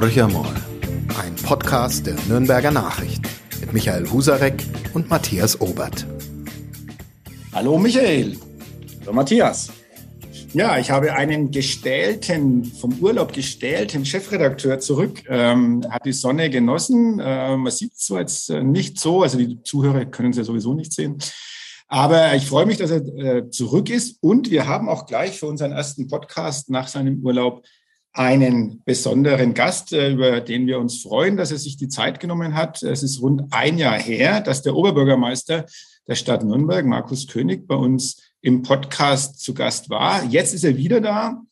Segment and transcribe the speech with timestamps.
[0.00, 0.54] Horcher mal,
[1.22, 3.20] ein Podcast der Nürnberger Nachricht
[3.60, 6.06] mit Michael Husarek und Matthias Obert.
[7.52, 8.38] Hallo Michael.
[9.02, 9.70] Hallo Matthias.
[10.54, 15.22] Ja, ich habe einen gestählten, vom Urlaub gestählten Chefredakteur zurück.
[15.28, 17.20] Ähm, hat die Sonne genossen.
[17.20, 20.44] Äh, man sieht es zwar jetzt äh, nicht so, also die Zuhörer können es ja
[20.44, 21.18] sowieso nicht sehen.
[21.88, 24.16] Aber ich freue mich, dass er äh, zurück ist.
[24.22, 27.66] Und wir haben auch gleich für unseren ersten Podcast nach seinem Urlaub
[28.12, 32.54] einen besonderen Gast, äh, über den wir uns freuen, dass er sich die Zeit genommen
[32.54, 32.82] hat.
[32.82, 35.66] Es ist rund ein Jahr her, dass der Oberbürgermeister
[36.08, 40.24] der Stadt Nürnberg, Markus König, bei uns im Podcast zu Gast war.
[40.24, 41.42] Jetzt ist er wieder da.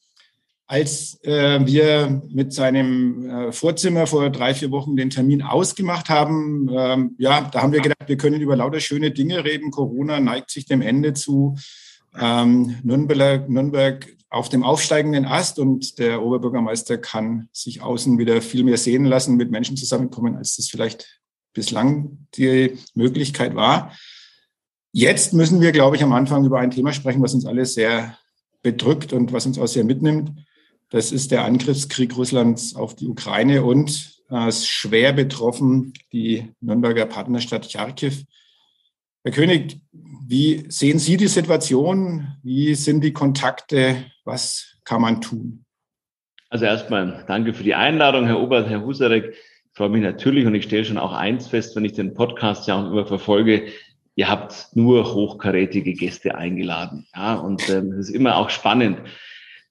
[0.67, 6.69] Als äh, wir mit seinem äh, Vorzimmer vor drei, vier Wochen den Termin ausgemacht haben,
[6.71, 9.71] ähm, ja, da haben wir gedacht, wir können über lauter schöne Dinge reden.
[9.71, 11.57] Corona neigt sich dem Ende zu.
[12.21, 18.63] Ähm, Nürnberg, Nürnberg auf dem aufsteigenden Ast und der Oberbürgermeister kann sich außen wieder viel
[18.65, 21.21] mehr sehen lassen, mit Menschen zusammenkommen, als das vielleicht
[21.55, 23.93] bislang die Möglichkeit war.
[24.93, 28.19] Jetzt müssen wir, glaube ich, am Anfang über ein Thema sprechen, was uns alle sehr
[28.63, 30.33] bedrückt und was uns auch sehr mitnimmt.
[30.91, 37.71] Das ist der Angriffskrieg Russlands auf die Ukraine und äh, schwer betroffen die Nürnberger Partnerstadt
[37.71, 38.13] Charkiw.
[39.29, 39.77] Herr König,
[40.27, 42.29] wie sehen Sie die Situation?
[42.43, 44.07] Wie sind die Kontakte?
[44.25, 45.67] Was kann man tun?
[46.49, 49.35] Also erstmal danke für die Einladung, Herr Obert, Herr Husarek.
[49.35, 52.67] Ich freue mich natürlich und ich stelle schon auch eins fest, wenn ich den Podcast
[52.69, 53.67] ja auch immer verfolge.
[54.15, 57.07] Ihr habt nur hochkarätige Gäste eingeladen.
[57.15, 59.03] Ja, und ähm, es ist immer auch spannend.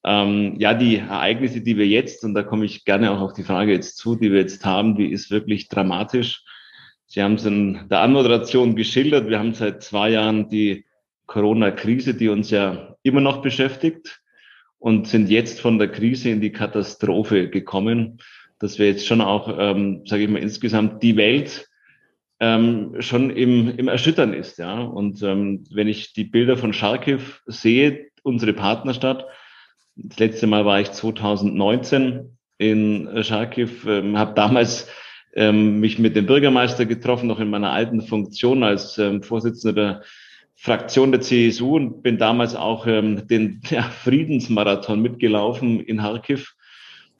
[0.05, 3.41] Ähm, ja, die Ereignisse, die wir jetzt, und da komme ich gerne auch auf die
[3.41, 6.43] Frage jetzt zu, die wir jetzt haben, die ist wirklich dramatisch.
[7.09, 9.29] Sie haben es in der Anmoderation geschildert.
[9.29, 10.85] Wir haben seit zwei Jahren die
[11.25, 14.21] Corona-Krise, die uns ja immer noch beschäftigt
[14.77, 18.19] und sind jetzt von der Krise in die Katastrophe gekommen,
[18.59, 21.69] dass wir jetzt schon auch, ähm, sage ich mal, insgesamt die Welt
[22.41, 24.57] ähm, schon im, im Erschüttern ist.
[24.57, 24.81] Ja?
[24.81, 29.25] Und ähm, wenn ich die Bilder von Charkiw sehe, unsere Partnerstadt,
[29.95, 34.89] das letzte Mal war ich 2019 in Charkiw, ähm, habe damals
[35.37, 40.01] ähm, mich mit dem Bürgermeister getroffen, noch in meiner alten Funktion als ähm, Vorsitzender der
[40.55, 46.55] Fraktion der CSU und bin damals auch ähm, den ja, Friedensmarathon mitgelaufen in Kharkiv.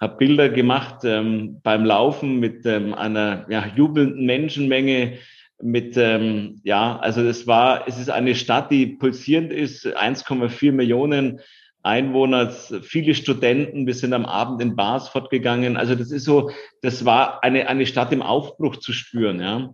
[0.01, 5.19] Habe Bilder gemacht ähm, beim Laufen mit ähm, einer ja, jubelnden Menschenmenge.
[5.61, 11.39] Mit ähm, ja, also es war, es ist eine Stadt, die pulsierend ist, 1,4 Millionen
[11.83, 13.87] Einwohner, viele Studenten.
[13.87, 15.77] Wir sind am Abend in Bars fortgegangen.
[15.77, 16.51] Also das ist so,
[16.81, 19.73] das war eine, eine Stadt im Aufbruch zu spüren, ja.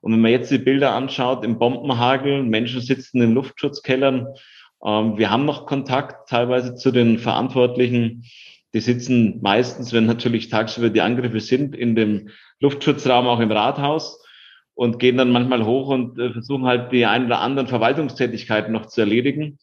[0.00, 4.26] Und wenn man jetzt die Bilder anschaut, im Bombenhagel, Menschen sitzen in Luftschutzkellern.
[4.84, 8.24] Ähm, wir haben noch Kontakt teilweise zu den Verantwortlichen.
[8.74, 12.28] Die sitzen meistens, wenn natürlich tagsüber die Angriffe sind, in dem
[12.60, 14.22] Luftschutzraum auch im Rathaus
[14.74, 18.86] und gehen dann manchmal hoch und äh, versuchen halt die ein oder anderen Verwaltungstätigkeiten noch
[18.86, 19.58] zu erledigen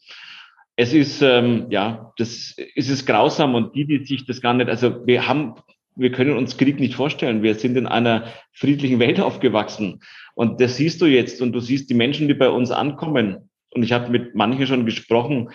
[0.76, 4.70] es ist, ähm, ja, das ist es grausam und die, die sich das gar nicht,
[4.70, 5.56] also wir haben,
[5.96, 7.44] wir können uns Krieg nicht vorstellen.
[7.44, 10.00] Wir sind in einer friedlichen Welt aufgewachsen
[10.34, 13.50] und das siehst du jetzt und du siehst die Menschen, die bei uns ankommen.
[13.70, 15.50] Und ich habe mit manchen schon gesprochen,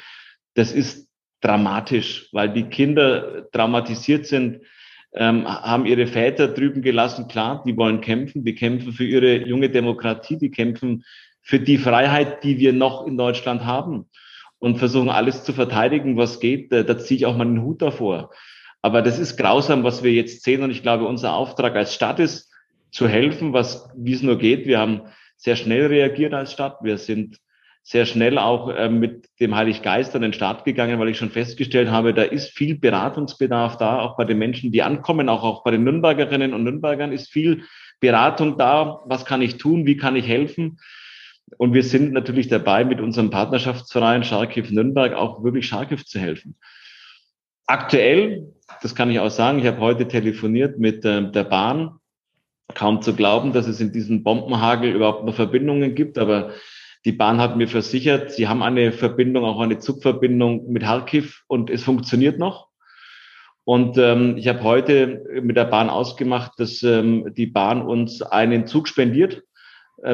[0.55, 1.09] das ist
[1.41, 4.61] dramatisch, weil die Kinder traumatisiert sind,
[5.15, 7.29] ähm, haben ihre Väter drüben gelassen.
[7.29, 11.05] Klar, die wollen kämpfen, die kämpfen für ihre junge Demokratie, die kämpfen
[11.43, 14.07] für die Freiheit, die wir noch in Deutschland haben
[14.67, 16.73] und versuchen alles zu verteidigen, was geht.
[16.73, 18.31] Da, da ziehe ich auch mal den Hut davor.
[18.83, 20.63] Aber das ist grausam, was wir jetzt sehen.
[20.63, 22.53] Und ich glaube, unser Auftrag als Stadt ist,
[22.91, 24.67] zu helfen, was, wie es nur geht.
[24.67, 25.03] Wir haben
[25.37, 26.79] sehr schnell reagiert als Stadt.
[26.83, 27.39] Wir sind
[27.83, 31.89] sehr schnell auch äh, mit dem Heiliggeist an den Start gegangen, weil ich schon festgestellt
[31.89, 35.71] habe, da ist viel Beratungsbedarf da, auch bei den Menschen, die ankommen, auch, auch bei
[35.71, 37.63] den Nürnbergerinnen und Nürnbergern ist viel
[38.01, 39.01] Beratung da.
[39.05, 39.87] Was kann ich tun?
[39.87, 40.79] Wie kann ich helfen?
[41.59, 46.57] Und wir sind natürlich dabei, mit unserem Partnerschaftsverein Scharkiv Nürnberg auch wirklich Scharkiv zu helfen.
[47.67, 51.99] Aktuell, das kann ich auch sagen, ich habe heute telefoniert mit äh, der Bahn.
[52.75, 56.53] Kaum zu glauben, dass es in diesem Bombenhagel überhaupt noch Verbindungen gibt, aber
[57.05, 61.71] die Bahn hat mir versichert, sie haben eine Verbindung, auch eine Zugverbindung mit Kharkiv und
[61.71, 62.67] es funktioniert noch.
[63.63, 68.67] Und ähm, ich habe heute mit der Bahn ausgemacht, dass ähm, die Bahn uns einen
[68.67, 69.45] Zug spendiert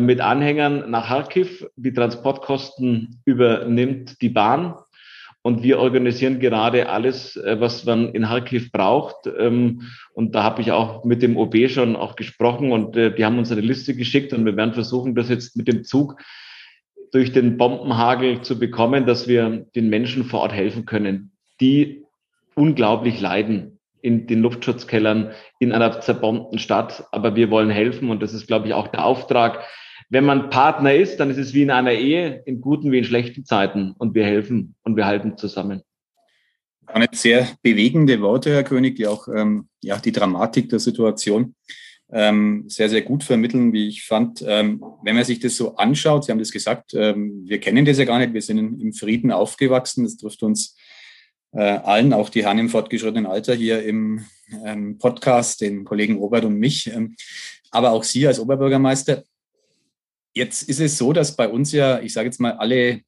[0.01, 1.67] mit Anhängern nach Kharkiv.
[1.77, 4.75] Die Transportkosten übernimmt die Bahn.
[5.45, 9.29] Und wir organisieren gerade alles, äh, was man in Kharkiv braucht.
[9.39, 9.83] Ähm,
[10.15, 13.39] und da habe ich auch mit dem OB schon auch gesprochen und äh, die haben
[13.39, 16.23] uns eine Liste geschickt und wir werden versuchen, das jetzt mit dem Zug
[17.11, 22.05] durch den Bombenhagel zu bekommen, dass wir den Menschen vor Ort helfen können, die
[22.55, 23.72] unglaublich leiden.
[24.03, 28.67] In den Luftschutzkellern in einer zerbombten Stadt, aber wir wollen helfen und das ist, glaube
[28.67, 29.65] ich, auch der Auftrag.
[30.11, 33.05] Wenn man Partner ist, dann ist es wie in einer Ehe, in guten wie in
[33.05, 35.83] schlechten Zeiten und wir helfen und wir halten zusammen.
[36.83, 41.55] Waren jetzt sehr bewegende Worte, Herr König, die auch ähm, ja, die Dramatik der Situation
[42.13, 44.45] ähm, sehr, sehr gut vermitteln, wie ich fand.
[44.47, 47.99] Ähm, wenn man sich das so anschaut, Sie haben das gesagt, ähm, wir kennen das
[47.99, 50.77] ja gar nicht, wir sind im Frieden aufgewachsen, das trifft uns
[51.59, 54.25] allen, auch die Herren im fortgeschrittenen Alter hier im
[54.65, 57.15] ähm, Podcast, den Kollegen Robert und mich, ähm,
[57.71, 59.25] aber auch Sie als Oberbürgermeister.
[60.35, 63.03] Jetzt ist es so, dass bei uns ja, ich sage jetzt mal, alle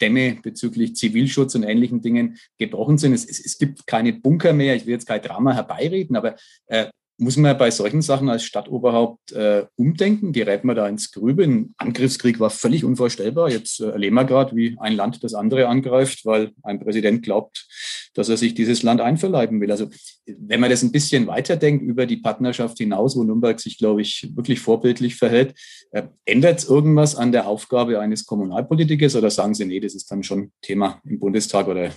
[0.00, 3.12] Dämme bezüglich Zivilschutz und ähnlichen Dingen gebrochen sind.
[3.12, 4.74] Es, es, es, gibt keine Bunker mehr.
[4.74, 6.36] Ich will jetzt kein Drama herbeireden, aber
[6.66, 10.32] äh, muss man bei solchen Sachen als Stadtoberhaupt äh, umdenken?
[10.32, 11.74] Gerät man da ins Grübeln?
[11.78, 13.50] Angriffskrieg war völlig unvorstellbar.
[13.50, 17.68] Jetzt äh, erleben wir gerade, wie ein Land das andere angreift, weil ein Präsident glaubt,
[18.14, 19.70] dass er sich dieses Land einverleiben will.
[19.70, 19.90] Also
[20.26, 24.30] wenn man das ein bisschen weiterdenkt über die Partnerschaft hinaus, wo Nürnberg sich, glaube ich,
[24.34, 25.54] wirklich vorbildlich verhält,
[25.92, 30.10] äh, ändert es irgendwas an der Aufgabe eines Kommunalpolitikers oder sagen Sie, nee, das ist
[30.10, 31.90] dann schon Thema im Bundestag oder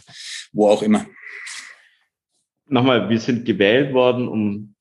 [0.54, 1.08] wo auch immer?
[2.70, 4.76] Nochmal, wir sind gewählt worden, um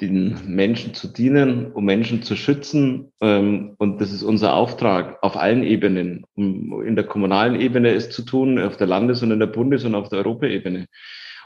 [0.00, 3.12] den Menschen zu dienen, um Menschen zu schützen.
[3.20, 6.24] Ähm, und das ist unser Auftrag auf allen Ebenen.
[6.36, 9.94] In der kommunalen Ebene es zu tun, auf der Landes- und in der Bundes- und
[9.94, 10.86] auf der Europaebene.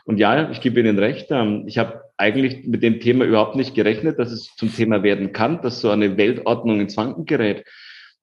[0.04, 1.28] Und ja, ich gebe Ihnen recht.
[1.30, 5.32] Ähm, ich habe eigentlich mit dem Thema überhaupt nicht gerechnet, dass es zum Thema werden
[5.32, 7.64] kann, dass so eine Weltordnung ins Wanken gerät.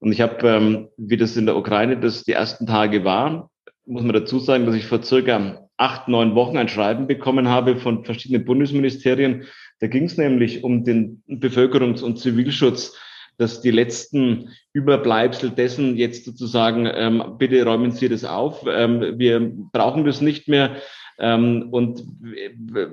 [0.00, 3.50] Und ich habe, ähm, wie das in der Ukraine das die ersten Tage war,
[3.86, 7.76] muss man dazu sagen, dass ich vor circa acht, neun Wochen ein Schreiben bekommen habe
[7.76, 9.44] von verschiedenen Bundesministerien,
[9.80, 12.96] da ging es nämlich um den Bevölkerungs- und Zivilschutz,
[13.36, 19.52] dass die letzten Überbleibsel dessen jetzt sozusagen, ähm, bitte räumen Sie das auf, ähm, wir
[19.72, 20.76] brauchen das nicht mehr.
[21.20, 22.04] Ähm, und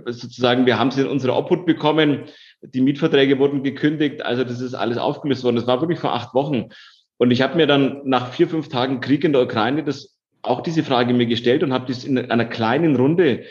[0.07, 2.23] sozusagen, wir haben sie in unsere Obhut bekommen,
[2.61, 5.57] die Mietverträge wurden gekündigt, also das ist alles aufgelöst worden.
[5.57, 6.69] Das war wirklich vor acht Wochen.
[7.17, 10.61] Und ich habe mir dann nach vier, fünf Tagen Krieg in der Ukraine das auch
[10.61, 13.45] diese Frage mir gestellt und habe das in einer kleinen Runde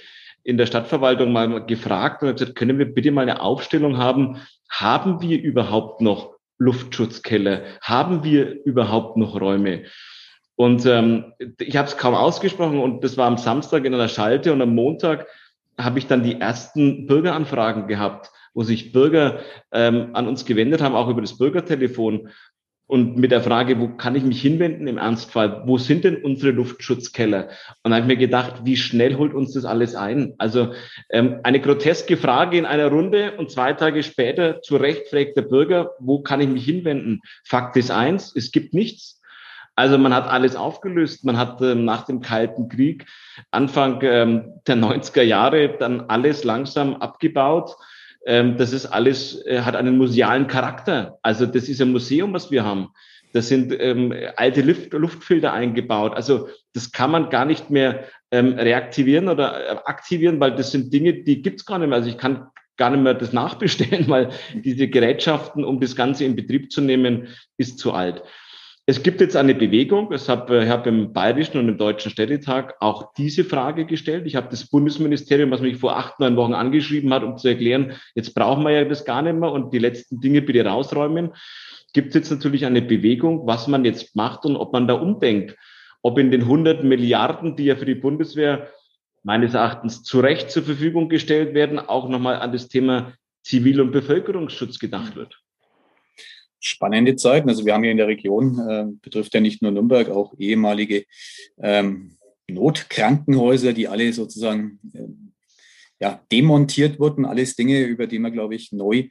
[0.44, 5.20] in der Stadtverwaltung mal gefragt und gesagt, können wir bitte mal eine Aufstellung haben, haben
[5.20, 7.62] wir überhaupt noch Luftschutzkeller?
[7.81, 9.85] Haben wir überhaupt noch Räume?
[10.56, 14.52] Und ähm, ich habe es kaum ausgesprochen und das war am Samstag in einer Schalte
[14.52, 15.26] und am Montag
[15.79, 19.41] habe ich dann die ersten Bürgeranfragen gehabt, wo sich Bürger
[19.73, 22.29] ähm, an uns gewendet haben, auch über das Bürgertelefon
[22.86, 25.62] und mit der Frage, wo kann ich mich hinwenden im Ernstfall?
[25.66, 27.48] Wo sind denn unsere Luftschutzkeller?
[27.82, 30.34] Und da habe ich mir gedacht, wie schnell holt uns das alles ein?
[30.36, 30.75] Also
[31.10, 35.42] ähm, eine groteske Frage in einer Runde und zwei Tage später zu Recht fragt der
[35.42, 37.22] Bürger, wo kann ich mich hinwenden?
[37.44, 39.22] Fakt ist eins, es gibt nichts.
[39.76, 41.25] Also man hat alles aufgelöst.
[41.25, 43.06] Man hat ähm, nach dem Kalten Krieg
[43.50, 47.75] Anfang ähm, der 90er Jahre dann alles langsam abgebaut
[48.26, 51.18] ähm, das ist alles, äh, hat einen musealen Charakter.
[51.22, 52.88] Also das ist ein Museum, was wir haben.
[53.32, 56.14] Das sind ähm, alte Luft, Luftfilter eingebaut.
[56.14, 60.92] Also das kann man gar nicht mehr ähm, reaktivieren oder äh, aktivieren, weil das sind
[60.92, 61.98] Dinge, die gibt's gar nicht mehr.
[61.98, 66.36] Also ich kann gar nicht mehr das nachbestellen, weil diese Gerätschaften, um das Ganze in
[66.36, 68.22] Betrieb zu nehmen, ist zu alt.
[68.86, 70.12] Es gibt jetzt eine Bewegung.
[70.12, 74.26] Ich habe, habe im Bayerischen und im Deutschen Städtetag auch diese Frage gestellt.
[74.26, 77.94] Ich habe das Bundesministerium, was mich vor acht, neun Wochen angeschrieben hat, um zu erklären,
[78.14, 81.31] jetzt brauchen wir ja das gar nicht mehr und die letzten Dinge bitte rausräumen.
[81.94, 85.56] Gibt jetzt natürlich eine Bewegung, was man jetzt macht und ob man da umdenkt.
[86.03, 88.69] Ob in den 100 Milliarden, die ja für die Bundeswehr
[89.22, 93.93] meines Erachtens zu Recht zur Verfügung gestellt werden, auch nochmal an das Thema Zivil- und
[93.93, 95.41] Bevölkerungsschutz gedacht wird
[96.64, 97.48] spannende Zeiten.
[97.48, 101.04] Also wir haben hier in der Region, äh, betrifft ja nicht nur Nürnberg, auch ehemalige
[101.60, 102.16] ähm,
[102.48, 105.08] Notkrankenhäuser, die alle sozusagen äh,
[106.00, 107.24] ja, demontiert wurden.
[107.24, 109.08] Alles Dinge, über die man, glaube ich, neu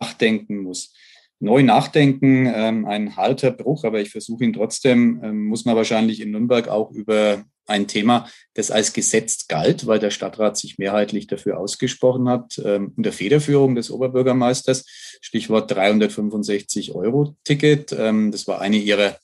[0.00, 0.94] nachdenken muss.
[1.40, 6.20] Neu nachdenken, ähm, ein harter Bruch, aber ich versuche ihn trotzdem, ähm, muss man wahrscheinlich
[6.20, 11.26] in Nürnberg auch über ein Thema, das als Gesetz galt, weil der Stadtrat sich mehrheitlich
[11.26, 14.84] dafür ausgesprochen hat, ähm, unter Federführung des Oberbürgermeisters.
[15.20, 17.92] Stichwort 365 Euro Ticket.
[17.92, 19.16] Ähm, das war eine ihrer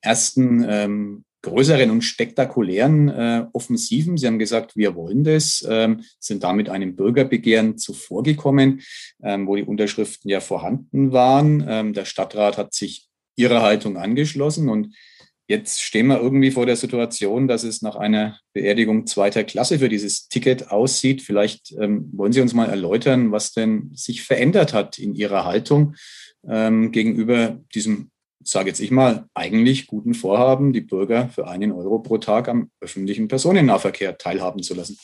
[0.00, 4.16] ersten ähm, größeren und spektakulären äh, Offensiven.
[4.16, 8.82] Sie haben gesagt, wir wollen das, ähm, sind damit einem Bürgerbegehren zuvorgekommen,
[9.20, 11.92] wo die Unterschriften ja vorhanden waren.
[11.92, 14.94] Der Stadtrat hat sich ihrer Haltung angeschlossen und
[15.50, 19.88] Jetzt stehen wir irgendwie vor der Situation, dass es nach einer Beerdigung zweiter Klasse für
[19.88, 21.22] dieses Ticket aussieht.
[21.22, 25.94] Vielleicht ähm, wollen Sie uns mal erläutern, was denn sich verändert hat in Ihrer Haltung
[26.46, 28.10] ähm, gegenüber diesem,
[28.44, 32.70] sage jetzt ich mal, eigentlich guten Vorhaben, die Bürger für einen Euro pro Tag am
[32.82, 34.98] öffentlichen Personennahverkehr teilhaben zu lassen.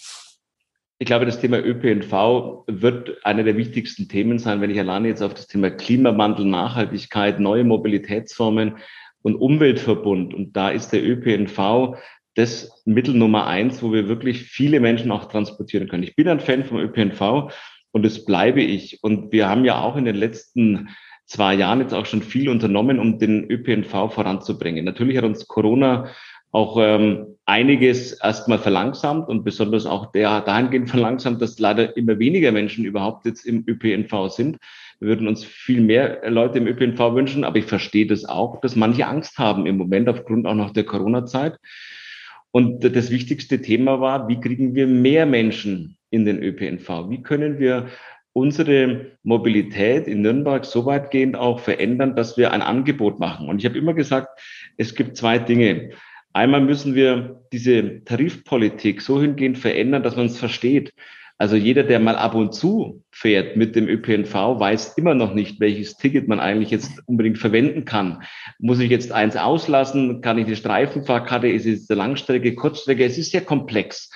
[0.98, 5.22] Ich glaube, das Thema ÖPNV wird einer der wichtigsten Themen sein, wenn ich alleine jetzt
[5.22, 8.76] auf das Thema Klimawandel, Nachhaltigkeit, neue Mobilitätsformen
[9.24, 10.34] und Umweltverbund.
[10.34, 11.96] Und da ist der ÖPNV
[12.34, 16.02] das Mittel Nummer eins, wo wir wirklich viele Menschen auch transportieren können.
[16.02, 17.50] Ich bin ein Fan vom ÖPNV
[17.92, 19.02] und das bleibe ich.
[19.02, 20.90] Und wir haben ja auch in den letzten
[21.26, 24.84] zwei Jahren jetzt auch schon viel unternommen, um den ÖPNV voranzubringen.
[24.84, 26.10] Natürlich hat uns Corona
[26.50, 32.52] auch ähm, einiges erstmal verlangsamt und besonders auch der dahingehend verlangsamt, dass leider immer weniger
[32.52, 34.58] Menschen überhaupt jetzt im ÖPNV sind.
[35.00, 38.76] Wir würden uns viel mehr Leute im ÖPNV wünschen, aber ich verstehe das auch, dass
[38.76, 41.56] manche Angst haben im Moment aufgrund auch noch der Corona-Zeit.
[42.50, 47.10] Und das wichtigste Thema war, wie kriegen wir mehr Menschen in den ÖPNV?
[47.10, 47.88] Wie können wir
[48.32, 53.48] unsere Mobilität in Nürnberg so weitgehend auch verändern, dass wir ein Angebot machen?
[53.48, 54.28] Und ich habe immer gesagt,
[54.76, 55.90] es gibt zwei Dinge.
[56.32, 60.92] Einmal müssen wir diese Tarifpolitik so hingehend verändern, dass man es versteht.
[61.44, 65.60] Also jeder, der mal ab und zu fährt mit dem ÖPNV, weiß immer noch nicht,
[65.60, 68.22] welches Ticket man eigentlich jetzt unbedingt verwenden kann.
[68.58, 70.22] Muss ich jetzt eins auslassen?
[70.22, 71.46] Kann ich eine Streifenfahrkarte?
[71.46, 73.04] Ist es eine Langstrecke, Kurzstrecke?
[73.04, 74.10] Es ist sehr komplex.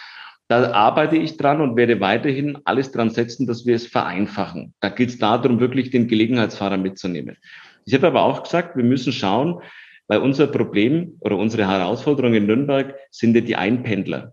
[0.48, 4.72] Da arbeite ich dran und werde weiterhin alles dran setzen, dass wir es vereinfachen.
[4.80, 7.36] Da geht es darum, wirklich den Gelegenheitsfahrer mitzunehmen.
[7.84, 9.60] Ich habe aber auch gesagt, wir müssen schauen,
[10.06, 14.32] weil unser Problem oder unsere Herausforderung in Nürnberg sind ja die Einpendler.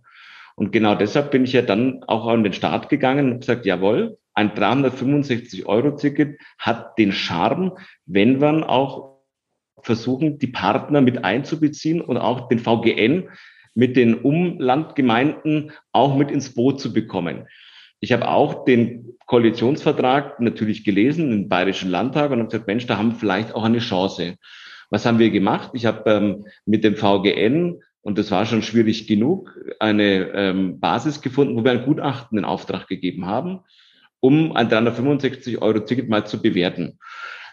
[0.56, 4.18] Und genau deshalb bin ich ja dann auch an den Start gegangen und gesagt, jawohl,
[4.34, 7.74] ein 365-Euro-Ticket hat den Charme,
[8.06, 9.16] wenn wir auch
[9.82, 13.30] versuchen, die Partner mit einzubeziehen und auch den VGN
[13.76, 17.48] mit den Umlandgemeinden auch mit ins Boot zu bekommen.
[18.00, 22.98] Ich habe auch den Koalitionsvertrag natürlich gelesen im Bayerischen Landtag und habe gesagt, Mensch, da
[22.98, 24.36] haben wir vielleicht auch eine Chance.
[24.90, 25.72] Was haben wir gemacht?
[25.74, 31.22] Ich habe ähm, mit dem VGN und das war schon schwierig genug, eine ähm, Basis
[31.22, 33.62] gefunden, wo wir ein Gutachten in Auftrag gegeben haben,
[34.20, 37.00] um ein 365 Euro Ticket mal zu bewerten.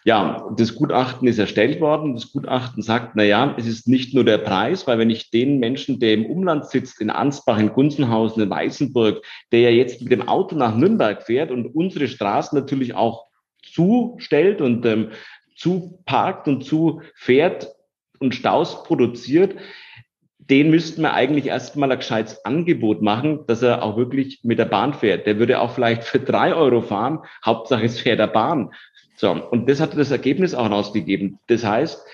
[0.04, 2.12] Ja, das Gutachten ist erstellt worden.
[2.12, 5.58] Das Gutachten sagt, na ja, es ist nicht nur der Preis, weil wenn ich den
[5.58, 10.12] Menschen, der im Umland sitzt, in Ansbach, in Gunzenhausen, in Weißenburg, der ja jetzt mit
[10.12, 13.24] dem Auto nach Nürnberg fährt und unsere Straßen natürlich auch
[13.62, 15.12] zustellt und ähm,
[15.56, 17.68] zuparkt und zufährt
[18.18, 19.56] und Staus produziert,
[20.50, 24.64] den müssten wir eigentlich erstmal ein gescheites Angebot machen, dass er auch wirklich mit der
[24.64, 25.26] Bahn fährt.
[25.26, 27.20] Der würde auch vielleicht für drei Euro fahren.
[27.44, 28.70] Hauptsache es fährt der Bahn.
[29.16, 29.30] So.
[29.30, 31.38] Und das hat das Ergebnis auch rausgegeben.
[31.46, 32.04] Das heißt,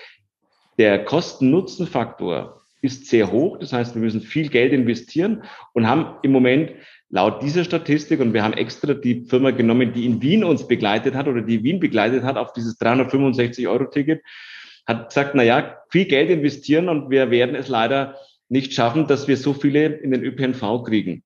[0.77, 3.57] der Kosten-Nutzen-Faktor ist sehr hoch.
[3.57, 5.43] Das heißt, wir müssen viel Geld investieren
[5.73, 6.71] und haben im Moment
[7.09, 11.15] laut dieser Statistik, und wir haben extra die Firma genommen, die in Wien uns begleitet
[11.15, 14.21] hat oder die Wien begleitet hat auf dieses 365-Euro-Ticket,
[14.89, 18.15] hat gesagt, na ja, viel Geld investieren und wir werden es leider
[18.49, 21.23] nicht schaffen, dass wir so viele in den ÖPNV kriegen.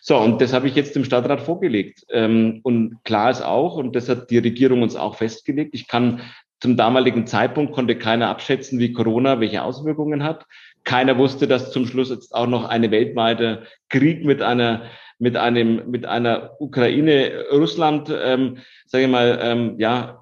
[0.00, 2.04] So, und das habe ich jetzt dem Stadtrat vorgelegt.
[2.10, 6.20] Ähm, und klar ist auch, und das hat die Regierung uns auch festgelegt, ich kann
[6.60, 10.46] zum damaligen Zeitpunkt konnte keiner abschätzen, wie Corona welche Auswirkungen hat.
[10.82, 14.82] Keiner wusste, dass zum Schluss jetzt auch noch eine weltweite Krieg mit einer
[15.18, 20.20] mit einem mit einer Ukraine Russland ähm, sage ich mal ähm, ja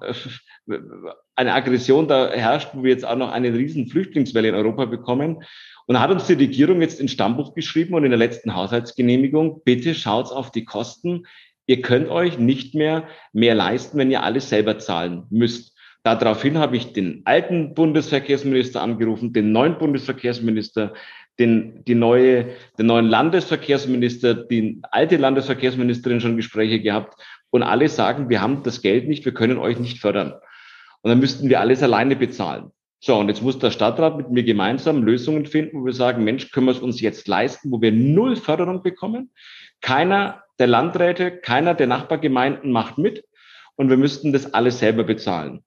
[1.35, 5.43] eine Aggression da herrscht, wo wir jetzt auch noch eine riesen Flüchtlingswelle in Europa bekommen.
[5.85, 9.93] Und hat uns die Regierung jetzt ins Stammbuch geschrieben und in der letzten Haushaltsgenehmigung, bitte
[9.95, 11.25] schaut auf die Kosten.
[11.65, 15.73] Ihr könnt euch nicht mehr mehr leisten, wenn ihr alles selber zahlen müsst.
[16.03, 20.93] Daraufhin habe ich den alten Bundesverkehrsminister angerufen, den neuen Bundesverkehrsminister,
[21.39, 27.15] den, die neue, den neuen Landesverkehrsminister, die alte Landesverkehrsministerin schon Gespräche gehabt
[27.49, 30.33] und alle sagen, wir haben das Geld nicht, wir können euch nicht fördern.
[31.03, 32.71] Und dann müssten wir alles alleine bezahlen.
[32.99, 36.51] So, und jetzt muss der Stadtrat mit mir gemeinsam Lösungen finden, wo wir sagen, Mensch,
[36.51, 39.31] können wir es uns jetzt leisten, wo wir null Förderung bekommen?
[39.81, 43.25] Keiner der Landräte, keiner der Nachbargemeinden macht mit
[43.75, 45.65] und wir müssten das alles selber bezahlen.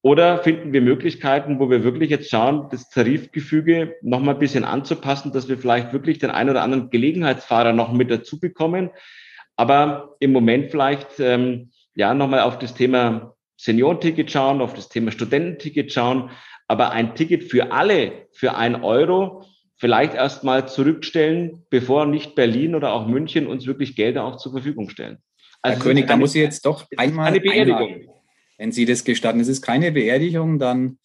[0.00, 4.64] Oder finden wir Möglichkeiten, wo wir wirklich jetzt schauen, das Tarifgefüge noch mal ein bisschen
[4.64, 8.88] anzupassen, dass wir vielleicht wirklich den einen oder anderen Gelegenheitsfahrer noch mit dazu bekommen.
[9.56, 13.33] Aber im Moment vielleicht ähm, ja nochmal auf das Thema
[13.64, 16.28] Seniorenticket schauen, auf das Thema Studententicket schauen,
[16.68, 22.92] aber ein Ticket für alle für ein Euro vielleicht erstmal zurückstellen, bevor nicht Berlin oder
[22.92, 25.16] auch München uns wirklich Gelder auch zur Verfügung stellen.
[25.62, 27.88] Also Herr König, da muss ich jetzt doch einmal eine Beerdigung.
[27.88, 28.08] Einhaken.
[28.58, 30.98] Wenn Sie das gestatten, es ist keine Beerdigung, dann,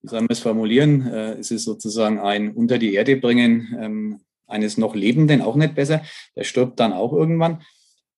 [0.00, 4.20] wie soll man es formulieren, äh, es ist sozusagen ein unter die Erde bringen ähm,
[4.46, 6.02] eines noch Lebenden, auch nicht besser.
[6.34, 7.62] Der stirbt dann auch irgendwann.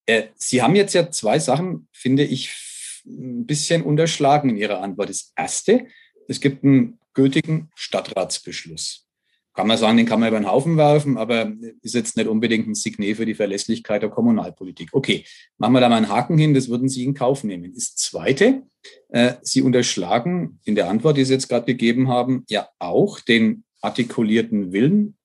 [0.06, 2.67] Äh, Sie haben jetzt ja zwei Sachen, finde ich,
[3.08, 5.08] ein bisschen unterschlagen in Ihrer Antwort.
[5.08, 5.86] Das erste,
[6.28, 9.06] es gibt einen gültigen Stadtratsbeschluss.
[9.54, 12.68] kann man sagen, den kann man über den Haufen werfen, aber ist jetzt nicht unbedingt
[12.68, 14.90] ein Signet für die Verlässlichkeit der Kommunalpolitik.
[14.92, 15.24] Okay,
[15.56, 17.72] machen wir da mal einen Haken hin, das würden Sie in Kauf nehmen.
[17.74, 18.62] Das Zweite,
[19.08, 23.64] äh, Sie unterschlagen in der Antwort, die Sie jetzt gerade gegeben haben, ja auch den
[23.80, 25.17] artikulierten Willen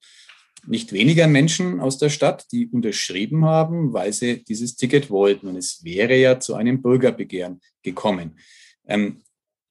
[0.65, 5.47] nicht weniger Menschen aus der Stadt, die unterschrieben haben, weil sie dieses Ticket wollten.
[5.47, 8.37] Und es wäre ja zu einem Bürgerbegehren gekommen.
[8.87, 9.21] Ähm,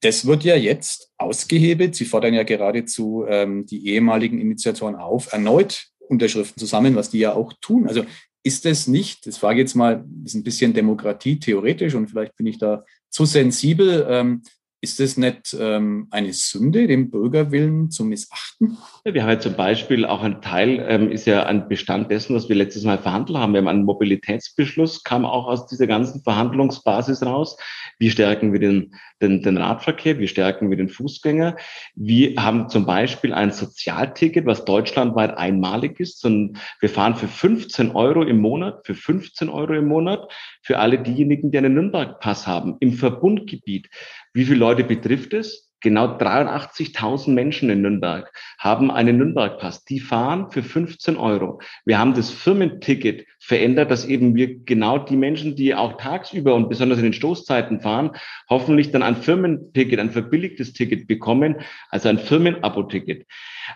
[0.00, 1.94] das wird ja jetzt ausgehebelt.
[1.94, 7.20] Sie fordern ja geradezu ähm, die ehemaligen Initiatoren auf, erneut Unterschriften zu sammeln, was die
[7.20, 7.86] ja auch tun.
[7.86, 8.04] Also
[8.42, 12.46] ist es nicht, das frage jetzt mal, ist ein bisschen Demokratie theoretisch und vielleicht bin
[12.46, 14.42] ich da zu sensibel, ähm,
[14.82, 18.76] ist es nicht ähm, eine Sünde, den Bürgerwillen zu missachten?
[19.04, 22.34] Ja, wir haben ja zum Beispiel auch ein Teil, ähm, ist ja ein Bestand dessen,
[22.34, 23.52] was wir letztes Mal verhandelt haben.
[23.52, 27.56] Wir haben einen Mobilitätsbeschluss, kam auch aus dieser ganzen Verhandlungsbasis raus.
[28.00, 30.18] Wie stärken wir den, den, den Radverkehr?
[30.18, 31.56] Wie stärken wir den Fußgänger?
[31.94, 36.24] Wir haben zum Beispiel ein Sozialticket, was deutschlandweit einmalig ist.
[36.24, 40.28] Und wir fahren für 15 Euro im Monat, für 15 Euro im Monat,
[40.60, 43.88] für alle diejenigen, die einen Nürnberg-Pass haben, im Verbundgebiet.
[44.32, 45.72] Wie viele Leute betrifft es?
[45.82, 49.84] Genau 83.000 Menschen in Nürnberg haben einen Nürnberg-Pass.
[49.84, 51.60] Die fahren für 15 Euro.
[51.84, 56.68] Wir haben das Firmenticket verändert, dass eben wir genau die Menschen, die auch tagsüber und
[56.68, 58.12] besonders in den Stoßzeiten fahren,
[58.48, 61.56] hoffentlich dann ein Firmenticket, ein verbilligtes Ticket bekommen,
[61.90, 63.26] also ein Firmenabo-Ticket.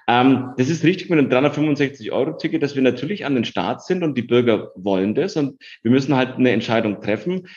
[0.07, 4.17] Ähm, das ist richtig mit einem 365-Euro-Ticket, dass wir natürlich an den Start sind und
[4.17, 7.49] die Bürger wollen das und wir müssen halt eine Entscheidung treffen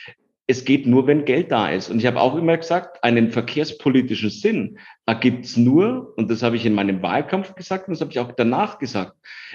[0.50, 1.90] es geht nur, wenn Geld da ist.
[1.90, 6.56] Und ich habe auch immer gesagt, einen verkehrspolitischen Sinn ergibt es nur, und das habe
[6.56, 9.12] ich in meinem Wahlkampf gesagt und das habe ich auch danach gesagt,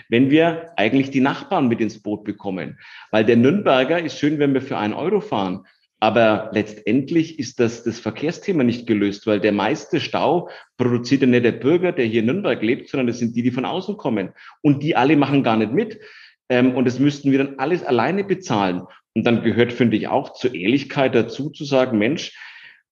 [0.08, 2.80] wenn wir eigentlich die Nachbarn mit ins Boot bekommen.
[3.12, 5.66] Weil der Nürnberger ist schön, wenn wir für einen Euro fahren.
[6.00, 11.44] Aber letztendlich ist das, das Verkehrsthema nicht gelöst, weil der meiste Stau produziert ja nicht
[11.44, 14.30] der Bürger, der hier in Nürnberg lebt, sondern das sind die, die von außen kommen.
[14.62, 16.00] Und die alle machen gar nicht mit.
[16.48, 18.84] Ähm, und das müssten wir dann alles alleine bezahlen.
[19.16, 22.38] Und dann gehört, finde ich, auch zur Ehrlichkeit dazu zu sagen, Mensch,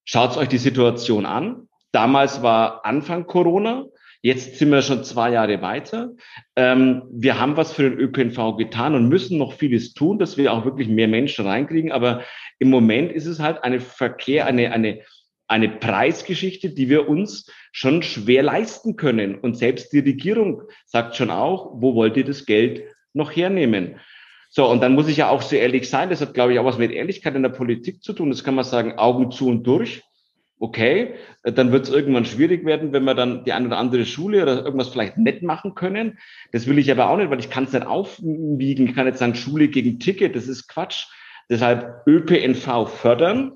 [0.06, 1.68] schaut euch die Situation an.
[1.92, 3.86] Damals war Anfang Corona.
[4.22, 6.12] Jetzt sind wir schon zwei Jahre weiter.
[6.56, 10.54] Ähm, wir haben was für den ÖPNV getan und müssen noch vieles tun, dass wir
[10.54, 11.92] auch wirklich mehr Menschen reinkriegen.
[11.92, 12.24] Aber
[12.58, 15.02] im Moment ist es halt eine Verkehr, eine, eine,
[15.50, 19.36] eine Preisgeschichte, die wir uns schon schwer leisten können.
[19.36, 24.00] Und selbst die Regierung sagt schon auch, wo wollt ihr das Geld noch hernehmen?
[24.56, 26.12] So, und dann muss ich ja auch so ehrlich sein.
[26.12, 28.30] Das hat, glaube ich, auch was mit Ehrlichkeit in der Politik zu tun.
[28.30, 30.04] Das kann man sagen, Augen zu und durch.
[30.60, 34.44] Okay, dann wird es irgendwann schwierig werden, wenn wir dann die eine oder andere Schule
[34.44, 36.20] oder irgendwas vielleicht nett machen können.
[36.52, 38.88] Das will ich aber auch nicht, weil ich kann es nicht aufwiegen.
[38.88, 41.08] Ich kann jetzt sagen, Schule gegen Ticket, das ist Quatsch.
[41.50, 43.54] Deshalb ÖPNV fördern.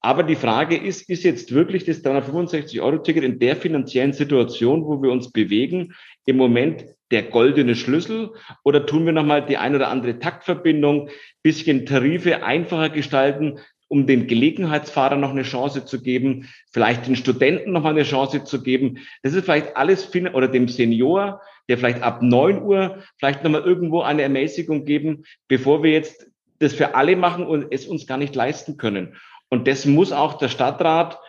[0.00, 5.10] Aber die Frage ist, ist jetzt wirklich das 365-Euro-Ticket in der finanziellen Situation, wo wir
[5.10, 5.94] uns bewegen,
[6.26, 8.30] im Moment der goldene Schlüssel
[8.64, 11.10] oder tun wir nochmal die ein oder andere Taktverbindung,
[11.42, 13.58] bisschen Tarife einfacher gestalten,
[13.88, 18.44] um den Gelegenheitsfahrer noch eine Chance zu geben, vielleicht den Studenten noch mal eine Chance
[18.44, 18.98] zu geben.
[19.22, 23.62] Das ist vielleicht alles, oder dem Senior, der vielleicht ab neun Uhr vielleicht noch mal
[23.62, 26.26] irgendwo eine Ermäßigung geben, bevor wir jetzt
[26.58, 29.16] das für alle machen und es uns gar nicht leisten können.
[29.50, 31.20] Und das muss auch der Stadtrat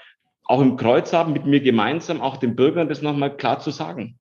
[0.46, 4.18] auch im Kreuz haben, mit mir gemeinsam, auch den Bürgern das nochmal klar zu sagen.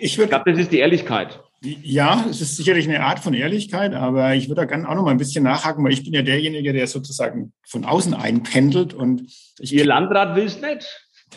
[0.00, 1.40] Ich, ich glaube, das ist die Ehrlichkeit.
[1.62, 5.04] Ja, es ist sicherlich eine Art von Ehrlichkeit, aber ich würde da gerne auch noch
[5.04, 9.30] mal ein bisschen nachhaken, weil ich bin ja derjenige, der sozusagen von außen einpendelt und
[9.58, 10.86] ich, Ihr Landrat will es nicht.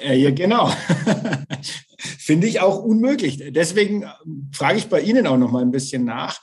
[0.01, 0.71] Äh, ja, genau.
[1.97, 3.43] Finde ich auch unmöglich.
[3.49, 4.05] Deswegen
[4.53, 6.39] frage ich bei Ihnen auch noch mal ein bisschen nach.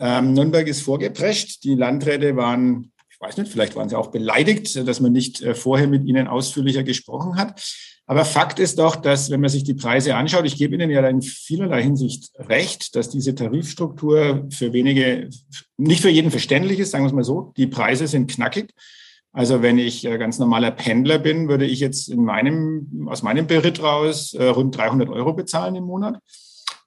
[0.00, 1.62] Ähm, Nürnberg ist vorgeprescht.
[1.62, 2.92] Die Landräte waren,
[3.24, 6.82] weiß nicht, vielleicht waren sie auch beleidigt, dass man nicht äh, vorher mit ihnen ausführlicher
[6.82, 7.60] gesprochen hat.
[8.06, 11.06] Aber Fakt ist doch, dass wenn man sich die Preise anschaut, ich gebe Ihnen ja
[11.08, 15.30] in vielerlei Hinsicht recht, dass diese Tarifstruktur für wenige,
[15.78, 17.54] nicht für jeden verständlich ist, sagen wir es mal so.
[17.56, 18.74] Die Preise sind knackig.
[19.32, 23.46] Also wenn ich äh, ganz normaler Pendler bin, würde ich jetzt in meinem, aus meinem
[23.46, 26.18] Beritt raus äh, rund 300 Euro bezahlen im Monat.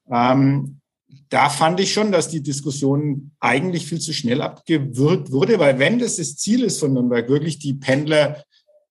[0.10, 0.80] Ähm,
[1.30, 6.00] da fand ich schon, dass die Diskussion eigentlich viel zu schnell abgewürgt wurde, weil wenn
[6.00, 8.44] das das Ziel ist von Nürnberg, wirklich die Pendler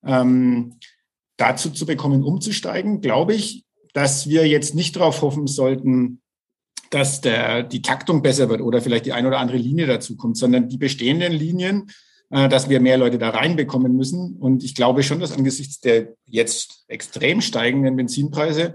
[0.04, 0.74] ähm,
[1.36, 6.20] dazu zu bekommen, umzusteigen, glaube ich, dass wir jetzt nicht darauf hoffen sollten,
[6.90, 10.36] dass der, die Taktung besser wird oder vielleicht die eine oder andere Linie dazu kommt,
[10.36, 11.90] sondern die bestehenden Linien,
[12.30, 14.36] äh, dass wir mehr Leute da reinbekommen müssen.
[14.36, 18.74] Und ich glaube schon, dass angesichts der jetzt extrem steigenden Benzinpreise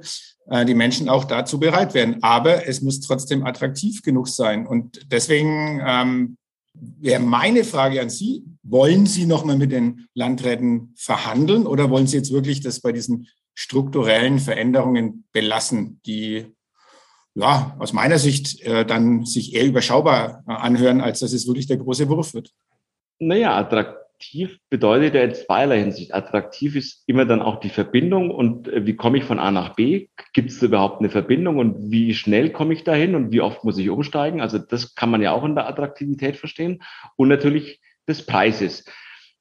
[0.66, 2.24] die Menschen auch dazu bereit werden.
[2.24, 4.68] Aber es muss trotzdem attraktiv genug sein.
[4.68, 6.38] Und deswegen ähm,
[6.74, 12.18] wäre meine Frage an Sie, wollen Sie nochmal mit den Landräten verhandeln oder wollen Sie
[12.18, 16.48] jetzt wirklich das bei diesen strukturellen Veränderungen belassen, die
[17.36, 21.68] ja, aus meiner Sicht äh, dann sich eher überschaubar äh, anhören, als dass es wirklich
[21.68, 22.52] der große Wurf wird.
[23.20, 24.01] Naja, attraktiv
[24.70, 26.14] bedeutet ja in zweierlei Hinsicht.
[26.14, 29.76] Attraktiv ist immer dann auch die Verbindung und äh, wie komme ich von A nach
[29.76, 30.08] B?
[30.34, 33.78] Gibt es überhaupt eine Verbindung und wie schnell komme ich dahin und wie oft muss
[33.78, 34.42] ich umsteigen?
[34.42, 36.82] Also das kann man ja auch in der Attraktivität verstehen
[37.16, 38.86] und natürlich des Preises.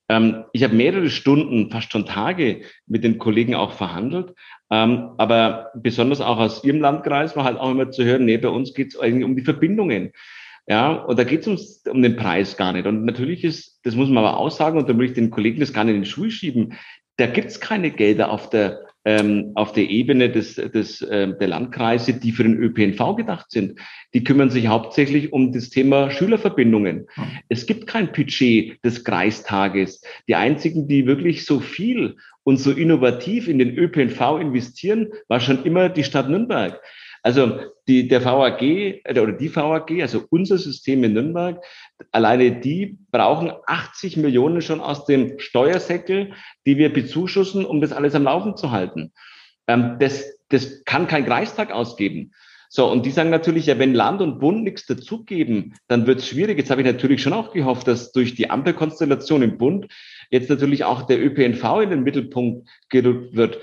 [0.09, 4.35] Ähm, ich habe mehrere Stunden, fast schon Tage mit den Kollegen auch verhandelt.
[4.71, 8.49] Ähm, aber besonders auch aus Ihrem Landkreis war halt auch immer zu hören, nee, bei
[8.49, 10.13] uns geht es eigentlich um die Verbindungen.
[10.71, 12.87] Ja, und da geht es um, um den Preis gar nicht.
[12.87, 15.59] Und natürlich ist, das muss man aber auch sagen, und da will ich den Kollegen
[15.59, 16.75] das gar nicht in den Schuh schieben,
[17.17, 21.49] da gibt es keine Gelder auf der ähm, auf der Ebene des, des, äh, der
[21.49, 23.81] Landkreise, die für den ÖPNV gedacht sind.
[24.13, 27.07] Die kümmern sich hauptsächlich um das Thema Schülerverbindungen.
[27.15, 27.25] Hm.
[27.49, 30.03] Es gibt kein Budget des Kreistages.
[30.29, 35.65] Die einzigen, die wirklich so viel und so innovativ in den ÖPNV investieren, war schon
[35.65, 36.79] immer die Stadt Nürnberg.
[37.23, 41.63] Also die, der VAG äh, oder die VAG, also unser System in Nürnberg,
[42.13, 46.33] alleine die brauchen 80 Millionen schon aus dem Steuersäckel,
[46.67, 49.13] die wir bezuschussen, um das alles am Laufen zu halten.
[49.67, 52.33] Ähm, das, das kann kein Kreistag ausgeben.
[52.73, 56.29] So, und die sagen natürlich, ja, wenn Land und Bund nichts dazugeben, dann wird es
[56.29, 56.57] schwierig.
[56.57, 59.89] Jetzt habe ich natürlich schon auch gehofft, dass durch die Ampelkonstellation im Bund
[60.31, 63.59] jetzt natürlich auch der ÖPNV in den Mittelpunkt gerückt wird.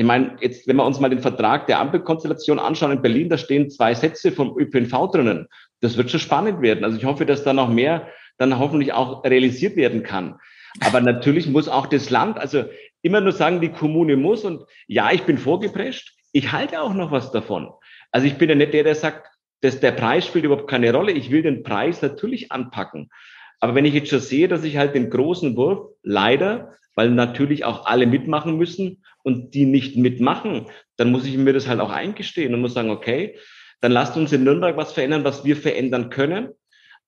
[0.00, 3.36] Ich meine, jetzt, wenn wir uns mal den Vertrag der Ampelkonstellation anschauen in Berlin, da
[3.36, 5.46] stehen zwei Sätze vom ÖPNV drinnen.
[5.82, 6.84] Das wird schon spannend werden.
[6.84, 8.08] Also ich hoffe, dass da noch mehr
[8.38, 10.36] dann hoffentlich auch realisiert werden kann.
[10.80, 12.64] Aber natürlich muss auch das Land, also
[13.02, 16.14] immer nur sagen, die Kommune muss und ja, ich bin vorgeprescht.
[16.32, 17.68] Ich halte auch noch was davon.
[18.10, 19.26] Also ich bin ja nicht der, der sagt,
[19.60, 21.12] dass der Preis spielt überhaupt keine Rolle.
[21.12, 23.10] Ich will den Preis natürlich anpacken.
[23.58, 27.66] Aber wenn ich jetzt schon sehe, dass ich halt den großen Wurf leider, weil natürlich
[27.66, 31.90] auch alle mitmachen müssen, und die nicht mitmachen, dann muss ich mir das halt auch
[31.90, 33.36] eingestehen und muss sagen, okay,
[33.80, 36.50] dann lasst uns in Nürnberg was verändern, was wir verändern können.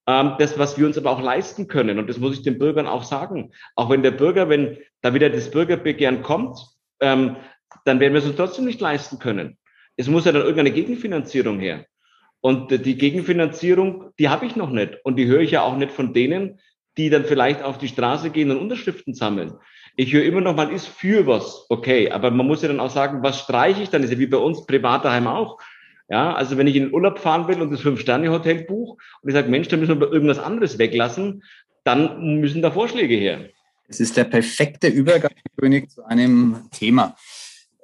[0.07, 1.98] Ähm, das, was wir uns aber auch leisten können.
[1.98, 3.53] Und das muss ich den Bürgern auch sagen.
[3.77, 6.59] Auch wenn der Bürger, wenn da wieder das Bürgerbegehren kommt,
[7.01, 7.37] ähm,
[7.85, 9.59] dann werden wir es uns trotzdem nicht leisten können.
[9.96, 11.87] Es muss ja dann irgendeine Gegenfinanzierung her.
[12.40, 14.98] Und die Gegenfinanzierung, die habe ich noch nicht.
[15.05, 16.59] Und die höre ich ja auch nicht von denen,
[16.96, 19.55] die dann vielleicht auf die Straße gehen und Unterschriften sammeln.
[19.97, 22.91] Ich höre immer noch, man ist für was, okay, aber man muss ja dann auch
[22.91, 24.03] sagen, was streiche ich dann?
[24.03, 25.59] ist ja wie bei uns privat daheim auch.
[26.09, 29.35] Ja, also wenn ich in den Urlaub fahren will und das Fünf-Sterne-Hotel buche und ich
[29.35, 31.43] sage, Mensch, da müssen wir irgendwas anderes weglassen,
[31.85, 33.49] dann müssen da Vorschläge her.
[33.89, 37.17] Es ist der perfekte Übergang, König, zu einem Thema.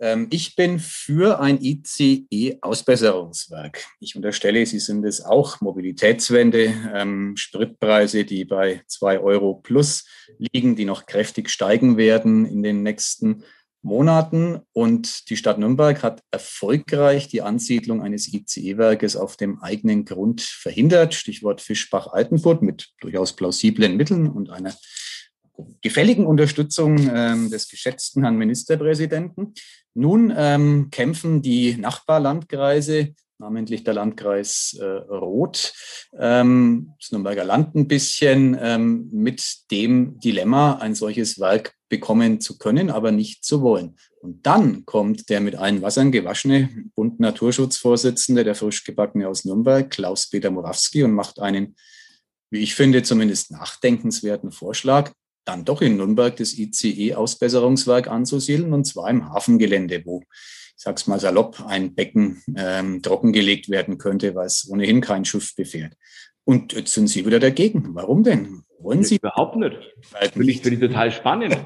[0.00, 3.84] Ähm, ich bin für ein ICE-Ausbesserungswerk.
[4.00, 5.60] Ich unterstelle, Sie sind es auch.
[5.60, 10.04] Mobilitätswende, ähm, Spritpreise, die bei zwei Euro plus
[10.38, 13.42] liegen, die noch kräftig steigen werden in den nächsten
[13.82, 14.60] Monaten.
[14.72, 21.14] Und die Stadt Nürnberg hat erfolgreich die Ansiedlung eines ICE-Werkes auf dem eigenen Grund verhindert.
[21.14, 24.74] Stichwort Fischbach-Altenfurt mit durchaus plausiblen Mitteln und einer
[25.82, 29.54] gefälligen Unterstützung ähm, des geschätzten Herrn Ministerpräsidenten.
[29.98, 35.74] Nun ähm, kämpfen die Nachbarlandkreise, namentlich der Landkreis äh, Roth,
[36.16, 42.58] ähm, das Nürnberger Land ein bisschen, ähm, mit dem Dilemma, ein solches Werk bekommen zu
[42.58, 43.96] können, aber nicht zu wollen.
[44.20, 49.90] Und dann kommt der mit allen Wassern gewaschene Bund Naturschutzvorsitzende, der frisch gebackene aus Nürnberg,
[49.90, 51.74] Klaus-Peter Morawski, und macht einen,
[52.50, 55.10] wie ich finde, zumindest nachdenkenswerten Vorschlag
[55.48, 61.18] dann doch in Nürnberg das ICE-Ausbesserungswerk anzusiedeln, und zwar im Hafengelände, wo, ich sag's mal
[61.18, 65.94] salopp, ein Becken ähm, trockengelegt werden könnte, weil es ohnehin kein Schiff befährt.
[66.44, 67.94] Und jetzt sind Sie wieder dagegen.
[67.94, 68.62] Warum denn?
[68.78, 69.16] Wollen Sie?
[69.16, 69.76] Überhaupt nicht.
[70.32, 71.58] Finde ich, find ich total spannend.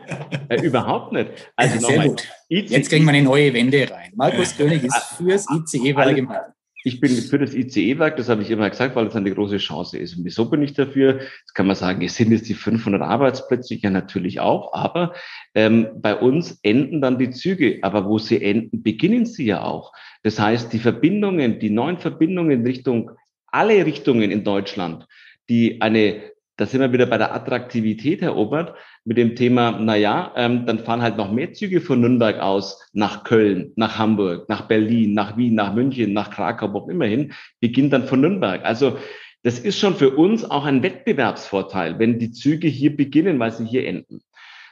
[0.49, 1.31] äh, überhaupt nicht.
[1.57, 2.29] Also ja, sehr gut.
[2.49, 4.12] Jetzt kriegen wir eine neue Wende rein.
[4.14, 6.53] Markus König ist fürs ICE-Werk im Hafen.
[6.85, 9.99] Ich bin für das ICE-Werk, das habe ich immer gesagt, weil es eine große Chance
[9.99, 10.16] ist.
[10.16, 11.21] Und wieso bin ich dafür?
[11.21, 15.14] Jetzt kann man sagen, es sind jetzt die 500 Arbeitsplätze, ja natürlich auch, aber
[15.55, 17.79] ähm, bei uns enden dann die Züge.
[17.83, 19.92] Aber wo sie enden, beginnen sie ja auch.
[20.23, 23.12] Das heißt, die Verbindungen, die neuen Verbindungen in Richtung,
[23.47, 25.07] alle Richtungen in Deutschland,
[25.49, 29.97] die eine da sind wir wieder bei der Attraktivität, Herr Obert, mit dem Thema, na
[29.97, 34.49] ja, ähm, dann fahren halt noch mehr Züge von Nürnberg aus nach Köln, nach Hamburg,
[34.49, 38.21] nach Berlin, nach Wien, nach München, nach Krakau, wo auch immer hin, beginnt dann von
[38.21, 38.65] Nürnberg.
[38.65, 38.99] Also
[39.43, 43.67] das ist schon für uns auch ein Wettbewerbsvorteil, wenn die Züge hier beginnen, weil sie
[43.67, 44.21] hier enden.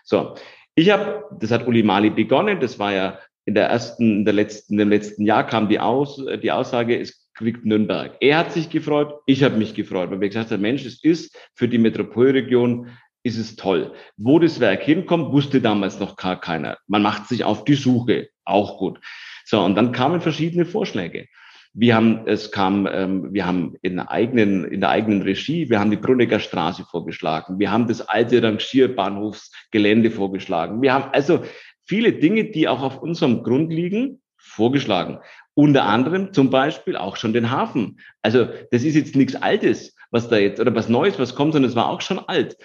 [0.05, 0.35] So,
[0.75, 4.35] ich habe, das hat Uli Mali begonnen, das war ja in der ersten, in der
[4.35, 8.17] letzten, im letzten Jahr kam die, Aus, die Aussage, es kriegt Nürnberg.
[8.21, 11.37] Er hat sich gefreut, ich habe mich gefreut, weil wir gesagt haben, Mensch, es ist
[11.55, 12.89] für die Metropolregion
[13.23, 13.93] ist es toll.
[14.17, 16.79] Wo das Werk hinkommt, wusste damals noch gar keiner.
[16.87, 19.01] Man macht sich auf die Suche, auch gut.
[19.45, 21.27] So, und dann kamen verschiedene Vorschläge.
[21.73, 25.91] Wir haben, es kam, ähm, wir haben in, eigenen, in der eigenen Regie, wir haben
[25.91, 30.83] die Brunnecker Straße vorgeschlagen, wir haben das alte Rangierbahnhofsgelände vorgeschlagen.
[30.83, 31.45] Wir haben also
[31.87, 34.21] viele Dinge, die auch auf unserem Grund liegen,
[34.51, 35.19] vorgeschlagen.
[35.55, 38.01] Unter anderem zum Beispiel auch schon den Hafen.
[38.23, 41.71] Also das ist jetzt nichts Altes, was da jetzt, oder was Neues, was kommt, sondern
[41.71, 42.57] es war auch schon alt.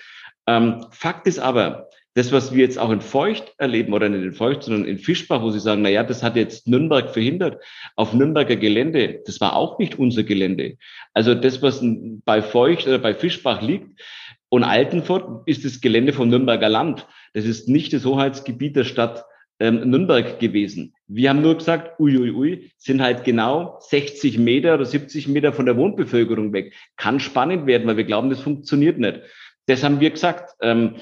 [0.47, 4.31] Ähm, Fakt ist aber, das, was wir jetzt auch in Feucht erleben, oder nicht in
[4.31, 7.61] Feucht, sondern in Fischbach, wo sie sagen, na ja, das hat jetzt Nürnberg verhindert,
[7.97, 10.77] auf Nürnberger Gelände, das war auch nicht unser Gelände.
[11.13, 11.81] Also das, was
[12.23, 14.01] bei Feucht oder bei Fischbach liegt
[14.47, 17.05] und Altenfurt, ist das Gelände vom Nürnberger Land.
[17.33, 19.25] Das ist nicht das Hoheitsgebiet der Stadt
[19.59, 20.93] ähm, Nürnberg gewesen.
[21.07, 25.53] Wir haben nur gesagt, uiuiui, ui, ui, sind halt genau 60 Meter oder 70 Meter
[25.53, 26.73] von der Wohnbevölkerung weg.
[26.97, 29.21] Kann spannend werden, weil wir glauben, das funktioniert nicht.
[29.67, 30.51] Das haben wir gesagt.
[30.61, 30.95] Ähm,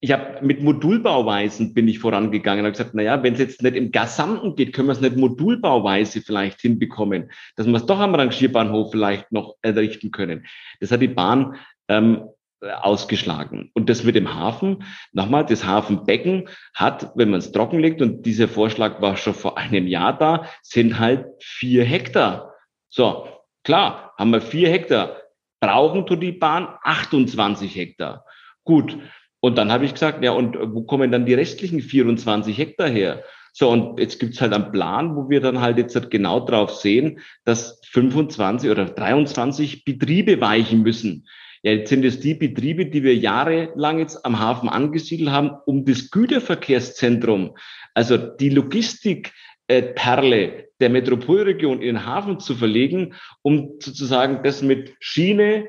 [0.00, 3.62] ich habe mit Modulbauweisen bin ich vorangegangen und habe gesagt, na ja, wenn es jetzt
[3.62, 8.00] nicht im Gesamten geht, können wir es nicht modulbauweise vielleicht hinbekommen, dass wir es doch
[8.00, 10.44] am Rangierbahnhof vielleicht noch errichten können.
[10.80, 11.56] Das hat die Bahn
[11.88, 12.28] ähm,
[12.64, 13.70] ausgeschlagen.
[13.74, 18.48] Und das mit dem Hafen, nochmal, das Hafenbecken hat, wenn man es trockenlegt, und dieser
[18.48, 22.54] Vorschlag war schon vor einem Jahr da, sind halt vier Hektar.
[22.88, 23.28] So,
[23.64, 25.16] klar, haben wir vier Hektar.
[25.60, 28.24] Brauchen tut die Bahn 28 Hektar.
[28.64, 28.98] Gut,
[29.40, 33.22] und dann habe ich gesagt, ja, und wo kommen dann die restlichen 24 Hektar her?
[33.52, 36.72] So, und jetzt gibt's halt einen Plan, wo wir dann halt jetzt halt genau drauf
[36.74, 41.28] sehen, dass 25 oder 23 Betriebe weichen müssen.
[41.64, 45.86] Ja, jetzt sind es die Betriebe, die wir jahrelang jetzt am Hafen angesiedelt haben, um
[45.86, 47.56] das Güterverkehrszentrum,
[47.94, 55.66] also die Logistikperle der Metropolregion in den Hafen zu verlegen, um sozusagen das mit Schiene,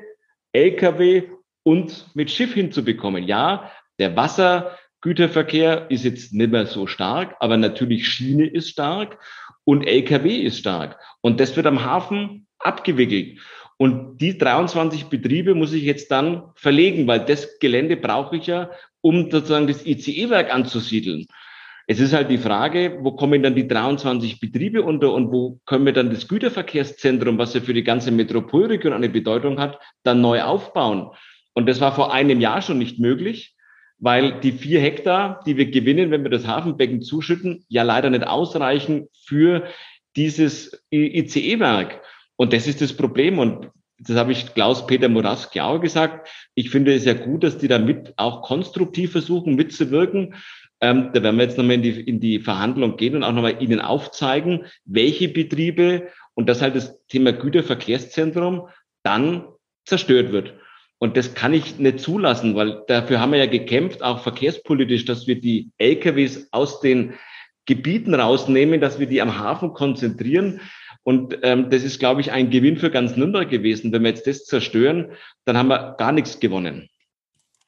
[0.52, 1.30] Lkw
[1.62, 3.24] und mit Schiff hinzubekommen.
[3.24, 9.18] Ja, der Wassergüterverkehr ist jetzt nicht mehr so stark, aber natürlich Schiene ist stark
[9.64, 11.00] und Lkw ist stark.
[11.22, 13.38] Und das wird am Hafen abgewickelt.
[13.78, 18.70] Und die 23 Betriebe muss ich jetzt dann verlegen, weil das Gelände brauche ich ja,
[19.02, 21.26] um sozusagen das ICE-Werk anzusiedeln.
[21.86, 25.86] Es ist halt die Frage, wo kommen dann die 23 Betriebe unter und wo können
[25.86, 30.42] wir dann das Güterverkehrszentrum, was ja für die ganze Metropolregion eine Bedeutung hat, dann neu
[30.42, 31.10] aufbauen.
[31.52, 33.54] Und das war vor einem Jahr schon nicht möglich,
[33.98, 38.26] weil die vier Hektar, die wir gewinnen, wenn wir das Hafenbecken zuschütten, ja leider nicht
[38.26, 39.64] ausreichen für
[40.16, 42.02] dieses ICE-Werk.
[42.36, 43.38] Und das ist das Problem.
[43.38, 46.28] Und das habe ich Klaus-Peter Moraski auch gesagt.
[46.54, 50.34] Ich finde es ja gut, dass die damit auch konstruktiv versuchen mitzuwirken.
[50.80, 53.62] Ähm, da werden wir jetzt nochmal in die, in die Verhandlung gehen und auch nochmal
[53.62, 58.68] Ihnen aufzeigen, welche Betriebe und das halt das Thema Güterverkehrszentrum
[59.02, 59.46] dann
[59.86, 60.52] zerstört wird.
[60.98, 65.26] Und das kann ich nicht zulassen, weil dafür haben wir ja gekämpft, auch verkehrspolitisch, dass
[65.26, 67.14] wir die LKWs aus den
[67.66, 70.60] Gebieten rausnehmen, dass wir die am Hafen konzentrieren.
[71.06, 73.92] Und ähm, das ist, glaube ich, ein Gewinn für ganz Nürnberg gewesen.
[73.92, 75.12] Wenn wir jetzt das zerstören,
[75.44, 76.88] dann haben wir gar nichts gewonnen.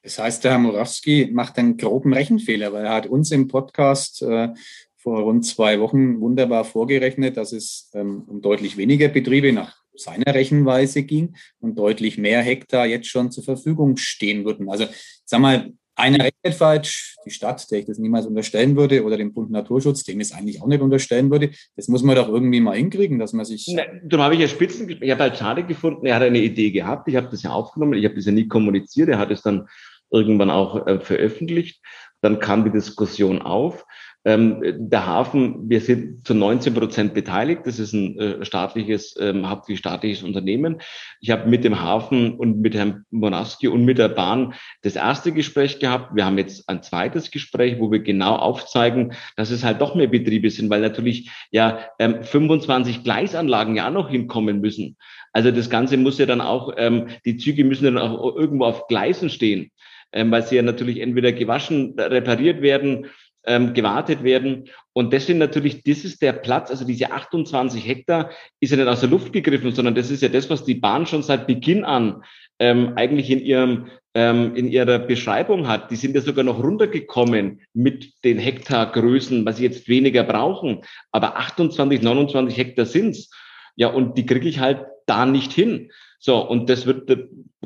[0.03, 4.21] Das heißt, der Herr Morawski macht einen groben Rechenfehler, weil er hat uns im Podcast
[4.23, 4.49] äh,
[4.97, 10.33] vor rund zwei Wochen wunderbar vorgerechnet, dass es ähm, um deutlich weniger Betriebe nach seiner
[10.33, 14.69] Rechenweise ging und deutlich mehr Hektar jetzt schon zur Verfügung stehen würden.
[14.69, 14.85] Also
[15.23, 19.33] sag mal, einer rechnet falsch, die Stadt, der ich das niemals unterstellen würde, oder dem
[19.33, 21.51] Bund Naturschutz, dem es eigentlich auch nicht unterstellen würde.
[21.75, 23.67] Das muss man doch irgendwie mal hinkriegen, dass man sich.
[23.67, 26.71] Ne, darum habe ich ja Spitzen, ich habe halt schade gefunden, er hat eine Idee
[26.71, 29.41] gehabt, ich habe das ja aufgenommen, ich habe das ja nie kommuniziert, er hat es
[29.41, 29.67] dann
[30.11, 31.81] irgendwann auch äh, veröffentlicht.
[32.21, 33.85] Dann kam die Diskussion auf.
[34.25, 37.61] Ähm, der Hafen, wir sind zu 19 Prozent beteiligt.
[37.63, 40.81] Das ist ein äh, staatliches, ähm, hauptsächlich staatliches Unternehmen.
[41.21, 45.31] Ich habe mit dem Hafen und mit Herrn Monaski und mit der Bahn das erste
[45.31, 46.15] Gespräch gehabt.
[46.15, 50.07] Wir haben jetzt ein zweites Gespräch, wo wir genau aufzeigen, dass es halt doch mehr
[50.07, 54.97] Betriebe sind, weil natürlich ja ähm, 25 Gleisanlagen ja auch noch hinkommen müssen.
[55.31, 58.87] Also das Ganze muss ja dann auch, ähm, die Züge müssen dann auch irgendwo auf
[58.87, 59.71] Gleisen stehen,
[60.11, 63.07] ähm, weil sie ja natürlich entweder gewaschen, repariert werden
[63.49, 64.69] ähm, gewartet werden.
[64.93, 68.87] Und das sind natürlich, das ist der Platz, also diese 28 Hektar ist ja nicht
[68.87, 71.83] aus der Luft gegriffen, sondern das ist ja das, was die Bahn schon seit Beginn
[71.83, 72.23] an
[72.59, 75.91] ähm, eigentlich in ihrem ähm, in ihrer Beschreibung hat.
[75.91, 80.81] Die sind ja sogar noch runtergekommen mit den Hektargrößen, was sie jetzt weniger brauchen.
[81.11, 83.31] Aber 28, 29 Hektar sind's.
[83.75, 85.91] Ja, und die kriege ich halt da nicht hin.
[86.19, 87.09] So, und das wird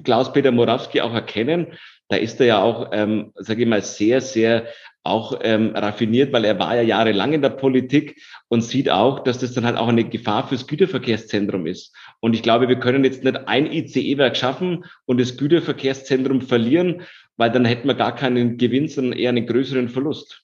[0.03, 1.67] Klaus-Peter Morawski auch erkennen.
[2.09, 4.67] Da ist er ja auch, ähm, sage ich mal, sehr, sehr
[5.03, 9.37] auch ähm, raffiniert, weil er war ja jahrelang in der Politik und sieht auch, dass
[9.39, 11.93] das dann halt auch eine Gefahr fürs Güterverkehrszentrum ist.
[12.21, 17.01] Und ich glaube, wir können jetzt nicht ein ICE-Werk schaffen und das Güterverkehrszentrum verlieren,
[17.35, 20.43] weil dann hätten wir gar keinen Gewinn, sondern eher einen größeren Verlust.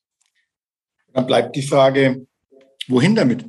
[1.13, 2.25] Dann bleibt die Frage,
[2.87, 3.45] wohin damit?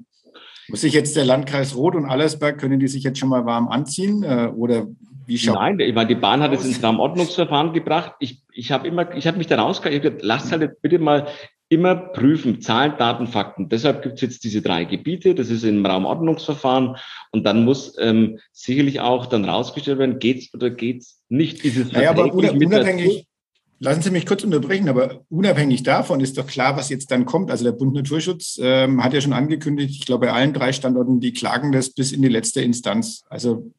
[0.69, 3.69] Muss sich jetzt der Landkreis Roth und Allersberg, können die sich jetzt schon mal warm
[3.69, 4.23] anziehen?
[4.23, 4.87] Äh, oder
[5.31, 8.15] wie schaut Nein, ich meine, die Bahn hat es ins Raumordnungsverfahren gebracht.
[8.19, 10.99] Ich, ich habe immer, ich habe mich da rausgehalten, ich habe gesagt, lasst halt bitte
[10.99, 11.29] mal
[11.69, 13.69] immer prüfen, Zahlen, Daten, Fakten.
[13.69, 16.97] Deshalb gibt es jetzt diese drei Gebiete, das ist im Raumordnungsverfahren
[17.31, 21.65] und dann muss ähm, sicherlich auch dann rausgestellt werden, geht's oder geht's nicht.
[21.65, 23.29] Ist es naja, aber unabhängig,
[23.79, 27.53] lassen Sie mich kurz unterbrechen, aber unabhängig davon ist doch klar, was jetzt dann kommt.
[27.53, 31.21] Also der Bund Naturschutz ähm, hat ja schon angekündigt, ich glaube bei allen drei Standorten,
[31.21, 33.23] die klagen das bis in die letzte Instanz.
[33.31, 33.71] Also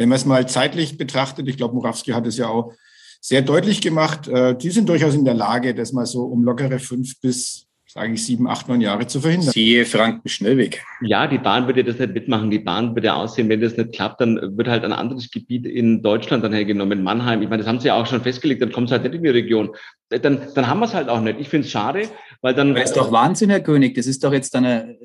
[0.00, 2.72] wenn man es mal zeitlich betrachtet, ich glaube, Murawski hat es ja auch
[3.20, 6.78] sehr deutlich gemacht, äh, die sind durchaus in der Lage, das mal so um lockere
[6.78, 9.50] fünf bis sage ich, sieben, acht, neun Jahre zu verhindern.
[9.50, 10.80] Siehe Franken-Schnellweg.
[11.02, 12.48] Ja, die Bahn würde das nicht mitmachen.
[12.48, 16.00] Die Bahn würde aussehen, wenn das nicht klappt, dann wird halt ein anderes Gebiet in
[16.00, 17.42] Deutschland dann hergenommen, Mannheim.
[17.42, 19.24] Ich meine, das haben sie ja auch schon festgelegt, dann kommt es halt nicht in
[19.24, 19.70] die Region.
[20.08, 21.40] Dann, dann haben wir es halt auch nicht.
[21.40, 22.08] Ich finde es schade,
[22.42, 22.70] weil dann...
[22.70, 23.96] Aber das ist doch Wahnsinn, Herr König.
[23.96, 24.96] Das ist doch jetzt eine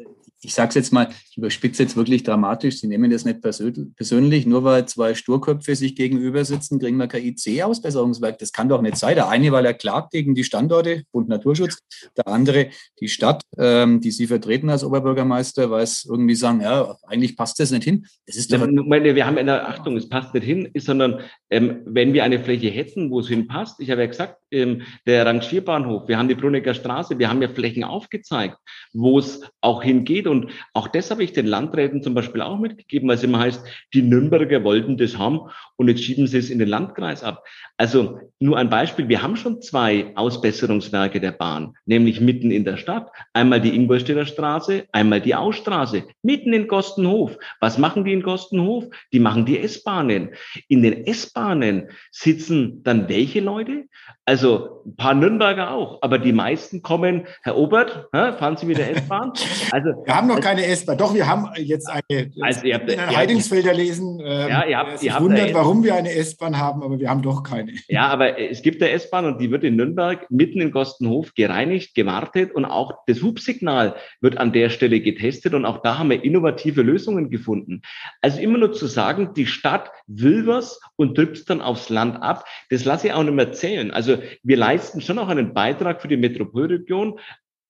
[0.46, 4.46] ich sage es jetzt mal, ich überspitze jetzt wirklich dramatisch, Sie nehmen das nicht persönlich,
[4.46, 8.38] nur weil zwei Sturköpfe sich gegenüber sitzen, kriegen wir kein IC-Ausbesserungswerk.
[8.40, 9.16] Das kann doch nicht sein.
[9.16, 11.80] Der eine, weil er klagt gegen die Standorte, Bund Naturschutz,
[12.16, 12.68] der andere
[13.00, 17.60] die Stadt, ähm, die Sie vertreten als Oberbürgermeister, weil es irgendwie sagen, ja, eigentlich passt
[17.60, 18.06] das nicht hin.
[18.26, 21.82] Das ist doch meine, wir haben eine Achtung, es passt nicht hin, ist, sondern ähm,
[21.86, 26.08] wenn wir eine Fläche hätten, wo es hinpasst, ich habe ja gesagt, ähm, der Rangierbahnhof,
[26.08, 28.58] wir haben die Brunecker Straße, wir haben ja Flächen aufgezeigt,
[28.94, 30.28] wo es auch hingeht.
[30.28, 30.35] Und
[30.74, 34.02] auch das habe ich den Landräten zum Beispiel auch mitgegeben, weil es immer heißt, die
[34.02, 35.42] Nürnberger wollten das haben
[35.78, 37.44] und jetzt schieben sie es in den Landkreis ab.
[37.78, 42.78] Also nur ein Beispiel, wir haben schon zwei Ausbesserungswerke der Bahn, nämlich mitten in der
[42.78, 43.10] Stadt.
[43.34, 47.38] Einmal die Ingolstädter Straße, einmal die Ausstraße, mitten in Gostenhof.
[47.60, 48.86] Was machen die in Gostenhof?
[49.12, 50.30] Die machen die S-Bahnen.
[50.68, 53.86] In den S-Bahnen sitzen dann welche Leute?
[54.26, 58.96] Also ein paar Nürnberger auch, aber die meisten kommen, Herr Obert, fahren Sie mit der
[58.96, 59.34] S-Bahn?
[59.72, 62.32] Also, wir haben noch also, keine S-Bahn, doch, wir haben jetzt eine.
[62.40, 65.96] Also ihr habt, in Heidingsfelder lesen, ähm, ja, ihr habt, ihr habt wundert, warum wir
[65.96, 67.74] eine S-Bahn haben, aber wir haben doch keine.
[67.90, 71.96] Ja, aber es gibt eine S-Bahn und die wird in Nürnberg mitten in Gostenhof gereinigt,
[71.96, 76.24] gewartet und auch das Hubsignal wird an der Stelle getestet und auch da haben wir
[76.24, 77.82] innovative Lösungen gefunden.
[78.22, 82.22] Also immer nur zu sagen, die Stadt will was und drückt es dann aufs Land
[82.22, 83.92] ab, das lasse ich auch nicht mehr zählen.
[83.92, 87.20] Also wir leisten schon auch einen Beitrag für die Metropolregion,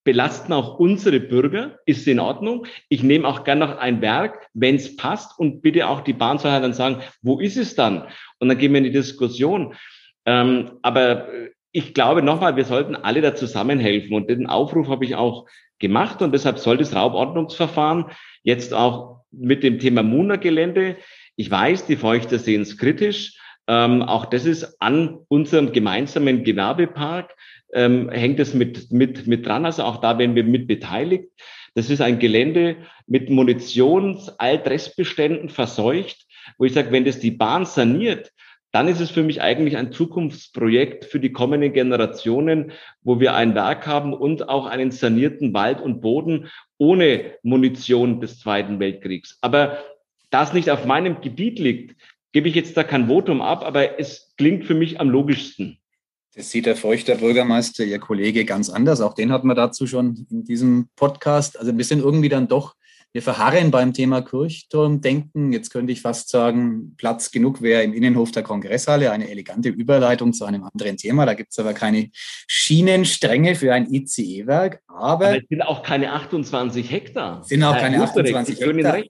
[0.06, 2.66] belasten auch unsere Bürger, ist in Ordnung.
[2.88, 6.38] Ich nehme auch gerne noch ein Werk, wenn es passt und bitte auch die Bahn
[6.38, 8.08] soll halt dann sagen, wo ist es dann?
[8.40, 9.76] Und dann gehen wir in die Diskussion.
[10.26, 11.28] Ähm, aber
[11.74, 15.48] ich glaube nochmal, wir sollten alle da zusammenhelfen und den Aufruf habe ich auch
[15.80, 18.06] gemacht und deshalb soll das Raubordnungsverfahren
[18.44, 20.96] jetzt auch mit dem Thema Muna-Gelände,
[21.36, 23.38] ich weiß, die Feuchter sehen es kritisch,
[23.68, 27.36] ähm, auch das ist an unserem gemeinsamen Gewerbepark,
[27.74, 29.66] ähm, hängt es mit, mit, mit dran.
[29.66, 31.30] Also auch da werden wir mit beteiligt.
[31.74, 36.26] Das ist ein Gelände mit Munitions-Altrestbeständen verseucht,
[36.58, 38.32] wo ich sage, wenn das die Bahn saniert,
[38.72, 42.74] dann ist es für mich eigentlich ein Zukunftsprojekt für die kommenden Generationen,
[43.04, 48.40] wo wir ein Werk haben und auch einen sanierten Wald und Boden ohne Munition des
[48.40, 49.38] Zweiten Weltkriegs.
[49.40, 49.78] Aber
[50.30, 51.96] da es nicht auf meinem Gebiet liegt,
[52.36, 55.80] gebe ich jetzt da kein Votum ab, aber es klingt für mich am logischsten.
[56.36, 59.00] Das sieht der Feuchter Bürgermeister, Ihr Kollege, ganz anders.
[59.00, 61.58] Auch den hatten wir dazu schon in diesem Podcast.
[61.58, 62.76] Also wir sind irgendwie dann doch,
[63.14, 65.54] wir verharren beim Thema Kirchturmdenken.
[65.54, 69.14] Jetzt könnte ich fast sagen, Platz genug wäre im Innenhof der Kongresshalle.
[69.14, 71.26] Eine elegante Überleitung zu einem anderen Thema.
[71.26, 72.10] Da gibt es aber keine
[72.48, 74.82] Schienenstränge für ein ICE-Werk.
[74.88, 77.46] Aber, aber, es sind auch keine 28 Hektar.
[77.46, 79.04] Sind auch keine 28 Hektar.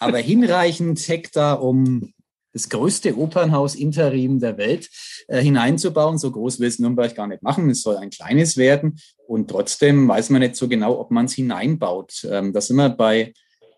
[0.00, 2.12] Aber hinreichend Hektar, um
[2.58, 4.90] das größte Opernhaus-Interim der Welt
[5.28, 6.18] äh, hineinzubauen.
[6.18, 7.70] So groß will es Nürnberg gar nicht machen.
[7.70, 8.98] Es soll ein kleines werden.
[9.26, 12.26] Und trotzdem weiß man nicht so genau, ob man es hineinbaut.
[12.30, 13.32] Ähm, da sind wir bei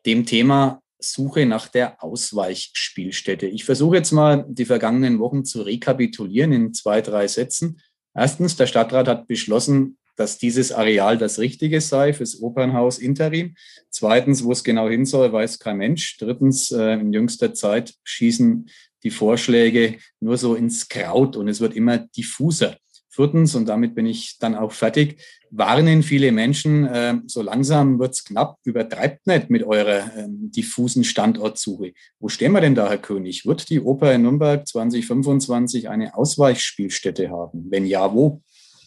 [0.07, 3.47] dem Thema Suche nach der Ausweichspielstätte.
[3.47, 7.81] Ich versuche jetzt mal die vergangenen Wochen zu rekapitulieren in zwei, drei Sätzen.
[8.15, 13.55] Erstens, der Stadtrat hat beschlossen, dass dieses Areal das Richtige sei fürs Opernhaus Interim.
[13.89, 16.19] Zweitens, wo es genau hin soll, weiß kein Mensch.
[16.19, 18.69] Drittens, äh, in jüngster Zeit schießen
[19.03, 22.77] die Vorschläge nur so ins Kraut und es wird immer diffuser.
[23.09, 28.23] Viertens, und damit bin ich dann auch fertig, warnen viele Menschen, äh, so langsam wird's
[28.23, 31.95] knapp, übertreibt nicht mit eurer äh, diffusen Standortsuche.
[32.19, 33.47] Wo stehen wir denn da, Herr König?
[33.47, 37.69] Wird die Oper in Nürnberg 2025 eine Ausweichspielstätte haben?
[37.71, 38.43] Wenn ja, wo?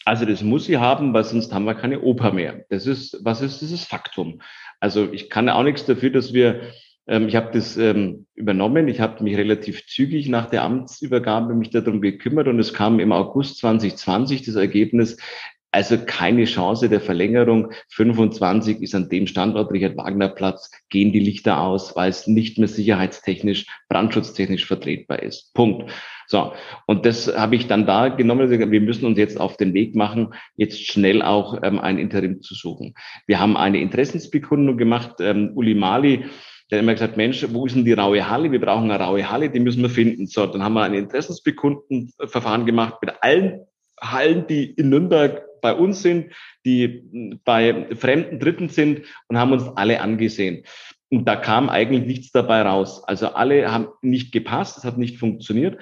[0.05, 2.65] Also das muss sie haben, weil sonst haben wir keine Oper mehr.
[2.69, 4.41] Das ist, was ist dieses Faktum?
[4.79, 6.61] Also ich kann auch nichts dafür, dass wir,
[7.07, 11.69] ähm, ich habe das ähm, übernommen, ich habe mich relativ zügig nach der Amtsübergabe mich
[11.69, 15.17] darum gekümmert und es kam im August 2020 das Ergebnis,
[15.71, 17.71] Also keine Chance der Verlängerung.
[17.89, 22.59] 25 ist an dem Standort Richard Wagner Platz, gehen die Lichter aus, weil es nicht
[22.59, 25.51] mehr sicherheitstechnisch, brandschutztechnisch vertretbar ist.
[25.55, 25.91] Punkt.
[26.27, 26.53] So,
[26.87, 28.49] und das habe ich dann da genommen.
[28.49, 32.55] Wir müssen uns jetzt auf den Weg machen, jetzt schnell auch ähm, ein Interim zu
[32.55, 32.93] suchen.
[33.27, 35.15] Wir haben eine Interessensbekundung gemacht.
[35.19, 36.25] Ähm, Uli Mali,
[36.71, 38.51] der hat immer gesagt, Mensch, wo ist denn die raue Halle?
[38.51, 40.27] Wir brauchen eine raue Halle, die müssen wir finden.
[40.27, 43.61] So, dann haben wir ein Interessensbekundenverfahren gemacht mit allen
[44.01, 46.33] Hallen, die in Nürnberg bei uns sind,
[46.65, 50.63] die bei fremden Dritten sind und haben uns alle angesehen.
[51.09, 53.03] Und da kam eigentlich nichts dabei raus.
[53.07, 55.77] Also alle haben nicht gepasst, es hat nicht funktioniert.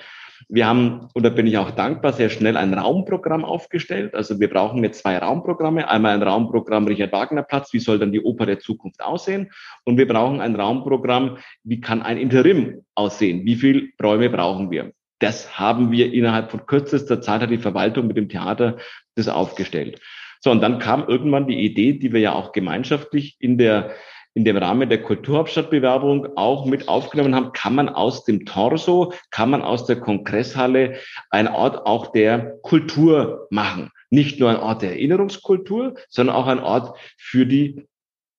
[0.53, 4.13] Wir haben, und da bin ich auch dankbar, sehr schnell ein Raumprogramm aufgestellt.
[4.13, 5.89] Also wir brauchen jetzt zwei Raumprogramme.
[5.89, 9.49] Einmal ein Raumprogramm Richard Wagner Platz, wie soll dann die Oper der Zukunft aussehen?
[9.85, 13.45] Und wir brauchen ein Raumprogramm, wie kann ein Interim aussehen?
[13.45, 14.91] Wie viele Räume brauchen wir?
[15.19, 18.75] Das haben wir innerhalb von kürzester Zeit, hat die Verwaltung mit dem Theater
[19.15, 20.01] das aufgestellt.
[20.41, 23.91] So, und dann kam irgendwann die Idee, die wir ja auch gemeinschaftlich in der
[24.33, 29.49] in dem Rahmen der Kulturhauptstadtbewerbung auch mit aufgenommen haben, kann man aus dem Torso, kann
[29.49, 30.95] man aus der Kongresshalle
[31.29, 33.91] ein Ort auch der Kultur machen.
[34.09, 37.87] Nicht nur ein Ort der Erinnerungskultur, sondern auch ein Ort für die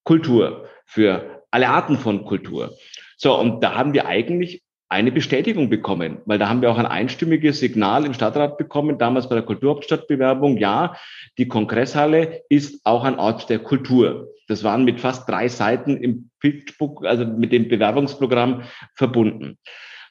[0.04, 2.74] Kultur, für alle Arten von Kultur.
[3.16, 4.61] So, und da haben wir eigentlich
[4.92, 9.28] eine Bestätigung bekommen, weil da haben wir auch ein einstimmiges Signal im Stadtrat bekommen, damals
[9.28, 10.96] bei der Kulturhauptstadtbewerbung, ja,
[11.38, 14.28] die Kongresshalle ist auch ein Ort der Kultur.
[14.48, 18.64] Das waren mit fast drei Seiten im Pitchbook, also mit dem Bewerbungsprogramm
[18.94, 19.56] verbunden.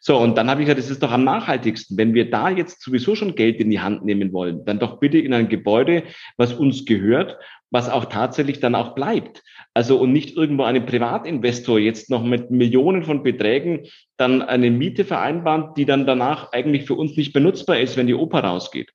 [0.04, 1.96] So, und dann habe ich gesagt, das ist doch am nachhaltigsten.
[1.96, 5.20] Wenn wir da jetzt sowieso schon Geld in die Hand nehmen wollen, dann doch bitte
[5.20, 6.04] in ein Gebäude,
[6.38, 7.38] was uns gehört,
[7.72, 9.44] was auch tatsächlich dann auch bleibt.
[9.74, 15.06] Also und nicht irgendwo einem Privatinvestor jetzt noch mit Millionen von Beträgen dann eine Miete
[15.06, 18.92] vereinbaren, die dann danach eigentlich für uns nicht benutzbar ist, wenn die Oper rausgeht.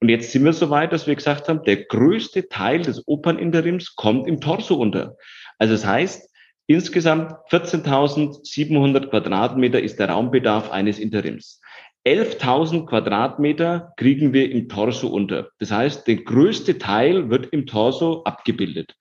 [0.00, 3.96] Und jetzt sind wir so weit, dass wir gesagt haben, der größte Teil des Operninterims
[3.96, 5.16] kommt im Torso unter.
[5.58, 6.30] Also das heißt,
[6.66, 11.60] insgesamt 14.700 Quadratmeter ist der Raumbedarf eines Interims.
[12.06, 15.48] 11.000 Quadratmeter kriegen wir im Torso unter.
[15.58, 18.94] Das heißt, der größte Teil wird im Torso abgebildet,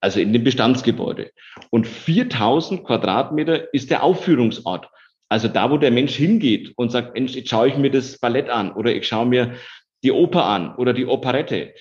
[0.00, 1.32] also in dem Bestandsgebäude.
[1.70, 4.88] Und 4.000 Quadratmeter ist der Aufführungsort.
[5.28, 8.48] Also da, wo der Mensch hingeht und sagt, Mensch, jetzt schaue ich mir das Ballett
[8.48, 9.56] an oder ich schaue mir
[10.04, 11.74] die Oper an oder die Operette.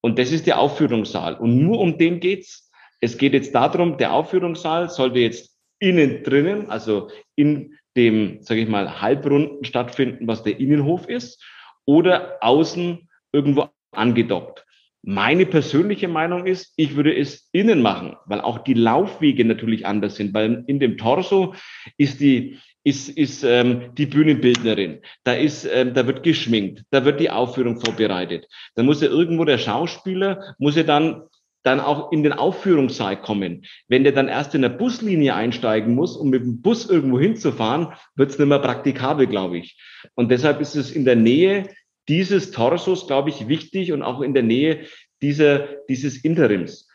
[0.00, 1.34] Und das ist der Aufführungssaal.
[1.34, 2.70] Und nur um den geht's.
[3.00, 8.68] Es geht jetzt darum, der Aufführungssaal sollte jetzt innen drinnen, also in dem, sage ich
[8.68, 11.42] mal, Halbrunden stattfinden, was der Innenhof ist,
[11.84, 14.64] oder außen irgendwo angedockt.
[15.04, 20.14] Meine persönliche Meinung ist, ich würde es innen machen, weil auch die Laufwege natürlich anders
[20.14, 21.54] sind, weil in dem Torso
[21.96, 27.20] ist die ist, ist ähm, die Bühnenbildnerin, da ist, ähm, da wird geschminkt, da wird
[27.20, 28.48] die Aufführung vorbereitet.
[28.74, 31.22] Dann muss ja irgendwo der Schauspieler, muss ja dann
[31.62, 33.64] dann auch in den Aufführungssaal kommen.
[33.88, 37.92] Wenn der dann erst in der Buslinie einsteigen muss, um mit dem Bus irgendwo hinzufahren,
[38.16, 39.80] wird es nicht mehr praktikabel, glaube ich.
[40.14, 41.68] Und deshalb ist es in der Nähe
[42.08, 44.86] dieses Torsos, glaube ich, wichtig und auch in der Nähe
[45.20, 46.88] dieser, dieses Interims.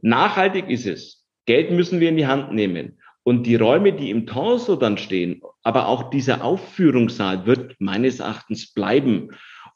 [0.00, 1.26] Nachhaltig ist es.
[1.46, 2.98] Geld müssen wir in die Hand nehmen.
[3.22, 8.72] Und die Räume, die im Torso dann stehen, aber auch dieser Aufführungssaal wird meines Erachtens
[8.72, 9.30] bleiben.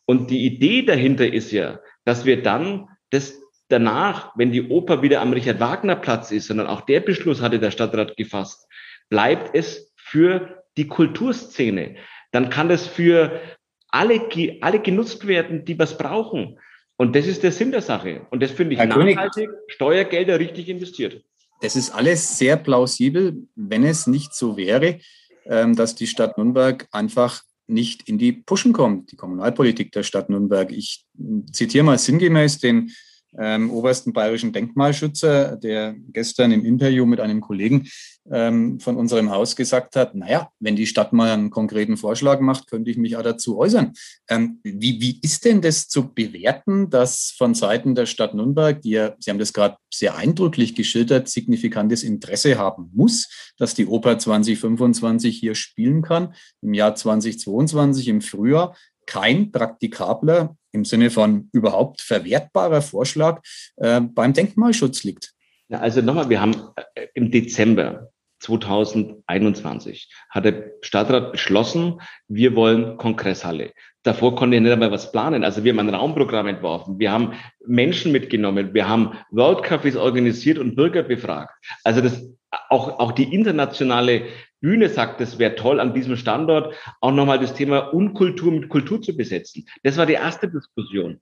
[0.06, 5.20] Und die Idee dahinter ist ja, dass wir dann das danach, wenn die Oper wieder
[5.20, 8.66] am Richard Wagner Platz ist, sondern auch der Beschluss hatte der Stadtrat gefasst,
[9.08, 11.96] bleibt es für die Kulturszene.
[12.30, 13.40] Dann kann das für
[13.88, 14.28] alle,
[14.60, 16.58] alle genutzt werden, die was brauchen.
[16.96, 18.26] Und das ist der Sinn der Sache.
[18.30, 19.50] Und das finde ich Herr nachhaltig, König.
[19.68, 21.22] Steuergelder richtig investiert.
[21.60, 24.98] Das ist alles sehr plausibel, wenn es nicht so wäre,
[25.46, 30.28] ähm, dass die Stadt Nürnberg einfach nicht in die Puschen kommt, die Kommunalpolitik der Stadt
[30.28, 30.72] Nürnberg.
[30.72, 31.04] Ich
[31.52, 32.90] zitiere mal sinngemäß den
[33.38, 37.88] ähm, obersten bayerischen Denkmalschützer, der gestern im Interview mit einem Kollegen
[38.30, 42.68] ähm, von unserem Haus gesagt hat, naja, wenn die Stadt mal einen konkreten Vorschlag macht,
[42.68, 43.92] könnte ich mich auch dazu äußern.
[44.28, 48.90] Ähm, wie, wie ist denn das zu bewerten, dass von Seiten der Stadt Nürnberg, die
[48.90, 54.18] ja, Sie haben das gerade sehr eindrücklich geschildert, signifikantes Interesse haben muss, dass die Oper
[54.18, 58.76] 2025 hier spielen kann, im Jahr 2022 im Frühjahr,
[59.06, 63.42] kein praktikabler im Sinne von überhaupt verwertbarer Vorschlag
[63.76, 65.32] äh, beim Denkmalschutz liegt.
[65.68, 66.54] Ja, also nochmal, wir haben
[66.94, 68.08] äh, im Dezember
[68.40, 73.72] 2021 hat der Stadtrat beschlossen, wir wollen Kongresshalle.
[74.02, 75.44] Davor konnte ich nicht einmal was planen.
[75.44, 76.98] Also wir haben ein Raumprogramm entworfen.
[76.98, 78.74] Wir haben Menschen mitgenommen.
[78.74, 81.54] Wir haben World Cafés organisiert und Bürger befragt.
[81.84, 82.20] Also das,
[82.68, 84.24] auch, auch die internationale
[84.62, 89.02] Bühne sagt, es wäre toll, an diesem Standort auch nochmal das Thema Unkultur mit Kultur
[89.02, 89.66] zu besetzen.
[89.82, 91.20] Das war die erste Diskussion.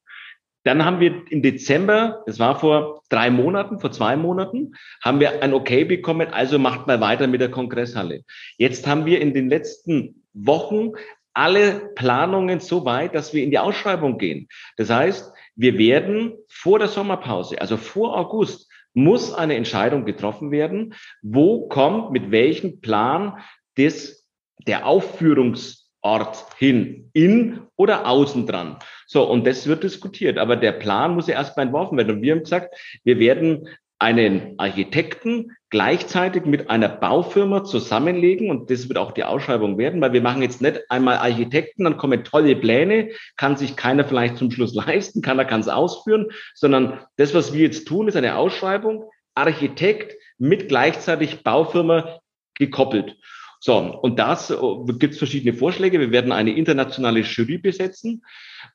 [0.62, 5.43] Dann haben wir im Dezember, das war vor drei Monaten, vor zwei Monaten, haben wir
[5.43, 8.24] ein Okay bekommen, also macht mal weiter mit der Kongresshalle.
[8.59, 10.93] Jetzt haben wir in den letzten Wochen
[11.32, 14.49] alle Planungen so weit, dass wir in die Ausschreibung gehen.
[14.76, 20.95] Das heißt, wir werden vor der Sommerpause, also vor August, muss eine Entscheidung getroffen werden,
[21.22, 23.38] wo kommt mit welchem Plan
[23.76, 24.26] des,
[24.66, 28.78] der Aufführungsort hin, in oder außen dran.
[29.07, 30.38] So, und das wird diskutiert.
[30.38, 32.16] Aber der Plan muss ja erstmal entworfen werden.
[32.16, 32.74] Und wir haben gesagt,
[33.05, 33.68] wir werden
[33.99, 40.12] einen Architekten gleichzeitig mit einer Baufirma zusammenlegen und das wird auch die Ausschreibung werden, weil
[40.12, 44.50] wir machen jetzt nicht einmal Architekten, dann kommen tolle Pläne, kann sich keiner vielleicht zum
[44.50, 49.04] Schluss leisten, keiner kann es ausführen, sondern das, was wir jetzt tun, ist eine Ausschreibung,
[49.34, 52.18] Architekt mit gleichzeitig Baufirma
[52.54, 53.16] gekoppelt.
[53.60, 54.56] So, und das äh,
[54.98, 56.00] gibt es verschiedene Vorschläge.
[56.00, 58.24] Wir werden eine internationale Jury besetzen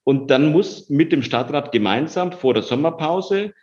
[0.04, 3.54] und dann muss mit dem Stadtrat gemeinsam vor der Sommerpause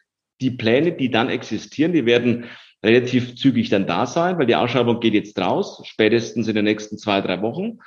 [0.40, 2.46] die Pläne, die dann existieren, die werden
[2.82, 6.98] relativ zügig dann da sein, weil die Ausschreibung geht jetzt raus, spätestens in den nächsten
[6.98, 7.78] zwei, drei Wochen.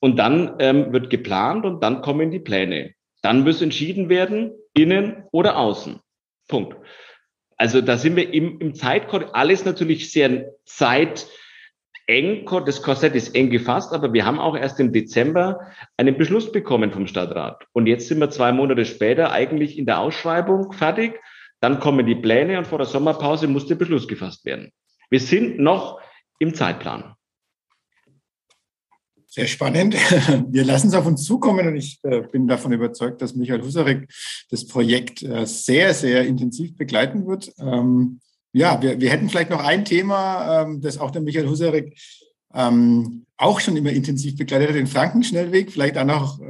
[0.00, 2.92] Und dann ähm, wird geplant und dann kommen die Pläne.
[3.22, 5.98] Dann muss entschieden werden, innen oder außen.
[6.46, 6.76] Punkt.
[7.56, 11.26] Also da sind wir im, im Zeitkorridor, alles natürlich sehr zeiteng,
[12.64, 15.60] das Korsett ist eng gefasst, aber wir haben auch erst im Dezember
[15.96, 17.66] einen Beschluss bekommen vom Stadtrat.
[17.72, 21.20] Und jetzt sind wir zwei Monate später eigentlich in der Ausschreibung fertig
[21.60, 24.70] dann kommen die Pläne und vor der Sommerpause muss der Beschluss gefasst werden.
[25.10, 26.00] Wir sind noch
[26.38, 27.14] im Zeitplan.
[29.26, 29.94] Sehr spannend.
[30.48, 34.08] Wir lassen es auf uns zukommen und ich äh, bin davon überzeugt, dass Michael Husarek
[34.50, 37.52] das Projekt äh, sehr, sehr intensiv begleiten wird.
[37.58, 38.20] Ähm,
[38.52, 41.94] ja, wir, wir hätten vielleicht noch ein Thema, ähm, das auch der Michael Husarek
[42.54, 45.70] ähm, auch schon immer intensiv begleitet hat, den Frankenschnellweg.
[45.70, 46.40] Vielleicht auch noch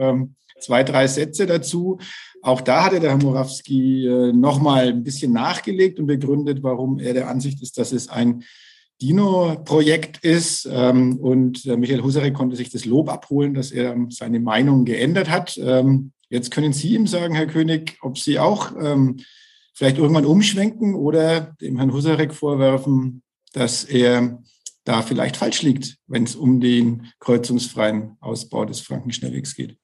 [0.61, 1.99] zwei, drei Sätze dazu.
[2.43, 7.15] Auch da hatte der Herr Morawski äh, nochmal ein bisschen nachgelegt und begründet, warum er
[7.15, 8.45] der Ansicht ist, dass es ein
[9.01, 10.69] Dino-Projekt ist.
[10.71, 15.59] Ähm, und Michael Husarek konnte sich das Lob abholen, dass er seine Meinung geändert hat.
[15.59, 19.19] Ähm, jetzt können Sie ihm sagen, Herr König, ob Sie auch ähm,
[19.75, 24.43] vielleicht irgendwann umschwenken oder dem Herrn Husarek vorwerfen, dass er
[24.85, 29.77] da vielleicht falsch liegt, wenn es um den kreuzungsfreien Ausbau des Frankenschnellwegs geht.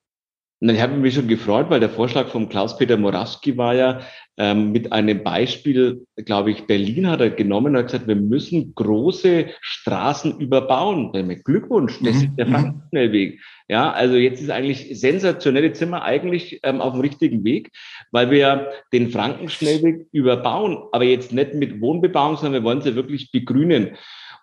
[0.61, 4.01] Ich habe mich schon gefreut, weil der Vorschlag von Klaus-Peter Moraski war ja
[4.39, 8.75] ähm, mit einem Beispiel, glaube ich, Berlin hat er genommen und hat gesagt, wir müssen
[8.75, 11.13] große Straßen überbauen.
[11.45, 12.23] Glückwunsch, das mhm.
[12.23, 12.53] ist der mhm.
[12.53, 13.41] Frankenschnellweg.
[13.69, 17.71] Ja, also jetzt ist eigentlich sensationell, jetzt sind wir eigentlich ähm, auf dem richtigen Weg,
[18.11, 23.31] weil wir den Frankenschnellweg überbauen, aber jetzt nicht mit Wohnbebauung, sondern wir wollen sie wirklich
[23.31, 23.97] begrünen.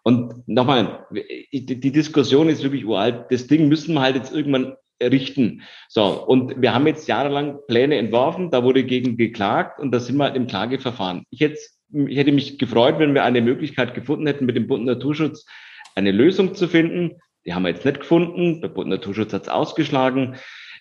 [0.04, 1.06] Und nochmal,
[1.52, 3.26] die Diskussion ist wirklich uralt.
[3.30, 5.64] Das Ding müssen wir halt jetzt irgendwann richten.
[5.90, 10.18] So, und wir haben jetzt jahrelang Pläne entworfen, da wurde gegen geklagt und da sind
[10.18, 11.24] wir im Klageverfahren.
[11.30, 11.58] Ich hätte,
[12.08, 15.46] ich hätte mich gefreut, wenn wir eine Möglichkeit gefunden hätten, mit dem Bund Naturschutz
[15.96, 17.20] eine Lösung zu finden.
[17.46, 18.62] Die haben wir jetzt nicht gefunden.
[18.62, 20.36] Der Bund Naturschutz hat es ausgeschlagen.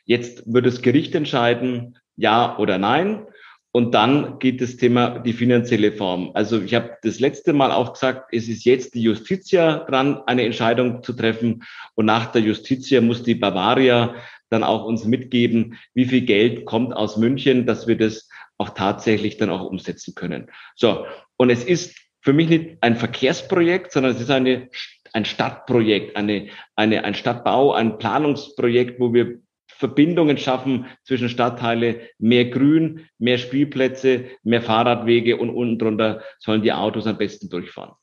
[0.05, 3.27] Jetzt wird das Gericht entscheiden, ja oder nein.
[3.73, 6.33] Und dann geht das Thema die finanzielle Form.
[6.35, 10.45] Also ich habe das letzte Mal auch gesagt, es ist jetzt die Justitia dran, eine
[10.45, 11.63] Entscheidung zu treffen.
[11.95, 14.17] Und nach der Justitia muss die Bavaria
[14.49, 19.37] dann auch uns mitgeben, wie viel Geld kommt aus München, dass wir das auch tatsächlich
[19.37, 20.51] dann auch umsetzen können.
[20.75, 21.07] So.
[21.37, 24.69] Und es ist für mich nicht ein Verkehrsprojekt, sondern es ist eine,
[25.13, 29.39] ein Stadtprojekt, eine, eine, ein Stadtbau, ein Planungsprojekt, wo wir
[29.81, 36.73] Verbindungen schaffen zwischen Stadtteile, mehr Grün, mehr Spielplätze, mehr Fahrradwege und unten drunter sollen die
[36.73, 37.95] Autos am besten durchfahren.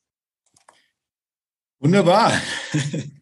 [1.80, 2.34] Wunderbar.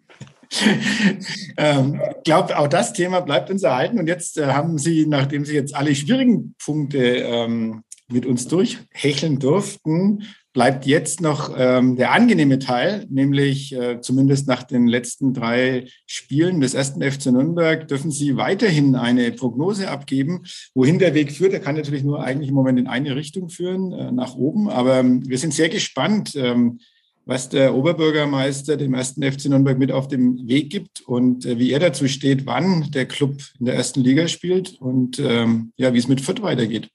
[1.57, 3.99] ähm, glaube, auch das Thema bleibt uns erhalten.
[3.99, 9.39] Und jetzt äh, haben Sie, nachdem Sie jetzt alle schwierigen Punkte ähm, mit uns durchhecheln
[9.39, 10.23] durften,
[10.55, 16.61] bleibt jetzt noch ähm, der angenehme Teil, nämlich äh, zumindest nach den letzten drei Spielen
[16.61, 20.43] des ersten FC Nürnberg dürfen Sie weiterhin eine Prognose abgeben,
[20.73, 21.51] wohin der Weg führt.
[21.51, 24.69] Er kann natürlich nur eigentlich im Moment in eine Richtung führen, äh, nach oben.
[24.69, 26.79] Aber ähm, wir sind sehr gespannt, ähm,
[27.25, 31.71] was der Oberbürgermeister dem ersten FC Nürnberg mit auf dem Weg gibt und äh, wie
[31.71, 35.97] er dazu steht, wann der Club in der ersten Liga spielt und ähm, ja, wie
[35.97, 36.87] es mit Fürth weitergeht.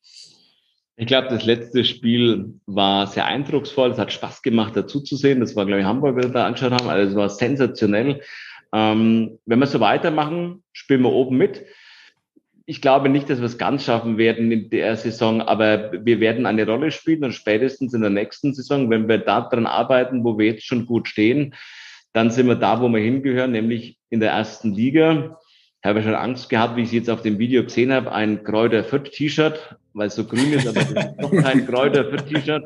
[1.00, 3.90] Ich glaube, das letzte Spiel war sehr eindrucksvoll.
[3.90, 5.40] Es hat Spaß gemacht, dazu zu sehen.
[5.40, 6.90] Das war, glaube ich, Hamburg, wir da angeschaut haben.
[6.90, 8.20] Also es war sensationell.
[8.74, 11.64] Ähm, wenn wir so weitermachen, spielen wir oben mit.
[12.66, 16.44] Ich glaube nicht, dass wir es ganz schaffen werden in der Saison, aber wir werden
[16.44, 20.48] eine Rolle spielen und spätestens in der nächsten Saison, wenn wir daran arbeiten, wo wir
[20.48, 21.54] jetzt schon gut stehen,
[22.12, 25.38] dann sind wir da, wo wir hingehören, nämlich in der ersten Liga.
[25.82, 28.44] Ich habe schon Angst gehabt, wie ich es jetzt auf dem Video gesehen habe, ein
[28.44, 30.80] Kräuter Fürth T-Shirt weil es so grün ist, aber
[31.20, 32.64] noch kein Kräuter für T-Shirt.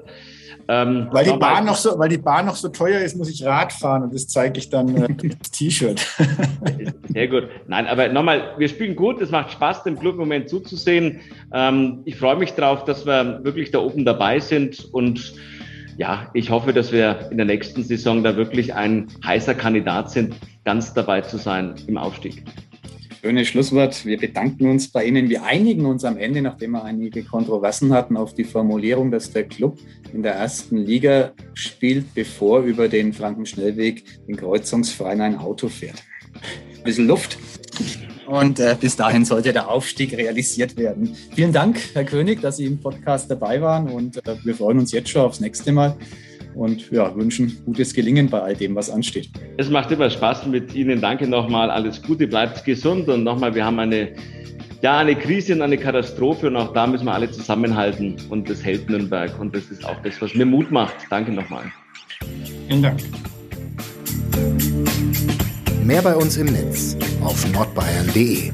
[0.67, 3.45] Ähm, weil, die Bahn noch so, weil die Bahn noch so teuer ist, muss ich
[3.45, 5.09] Rad fahren und das zeige ich dann äh,
[5.39, 6.07] das T-Shirt.
[7.13, 7.49] Sehr gut.
[7.67, 11.21] Nein, aber nochmal, wir spielen gut, es macht Spaß, dem Club im Moment zuzusehen.
[11.53, 15.35] Ähm, ich freue mich darauf, dass wir wirklich da oben dabei sind und
[15.97, 20.35] ja, ich hoffe, dass wir in der nächsten Saison da wirklich ein heißer Kandidat sind,
[20.65, 22.43] ganz dabei zu sein im Aufstieg.
[23.25, 24.05] Schönes Schlusswort.
[24.05, 25.31] Wir bedanken uns bei Ihnen.
[25.31, 29.45] Wir einigen uns am Ende, nachdem wir einige Kontroversen hatten, auf die Formulierung, dass der
[29.45, 29.79] Club
[30.13, 36.05] in der ersten Liga spielt, bevor über den Frankenschnellweg den kreuzungsfreien ein Auto fährt.
[36.77, 37.39] Ein bisschen Luft.
[38.27, 41.17] Und äh, bis dahin sollte der Aufstieg realisiert werden.
[41.35, 44.93] Vielen Dank, Herr König, dass Sie im Podcast dabei waren und äh, wir freuen uns
[44.93, 45.97] jetzt schon aufs nächste Mal
[46.55, 49.31] und ja, wünschen gutes Gelingen bei all dem, was ansteht.
[49.57, 51.01] Es macht immer Spaß mit Ihnen.
[51.01, 51.71] Danke nochmal.
[51.71, 54.11] Alles Gute, bleibt gesund und nochmal, wir haben eine,
[54.83, 58.65] ja, eine Krise und eine Katastrophe und auch da müssen wir alle zusammenhalten und das
[58.65, 60.97] hält Nürnberg und das ist auch das, was mir Mut macht.
[61.11, 61.65] Danke nochmal.
[62.69, 63.01] Vielen Dank.
[65.85, 68.53] Mehr bei uns im Netz auf nordbayern.de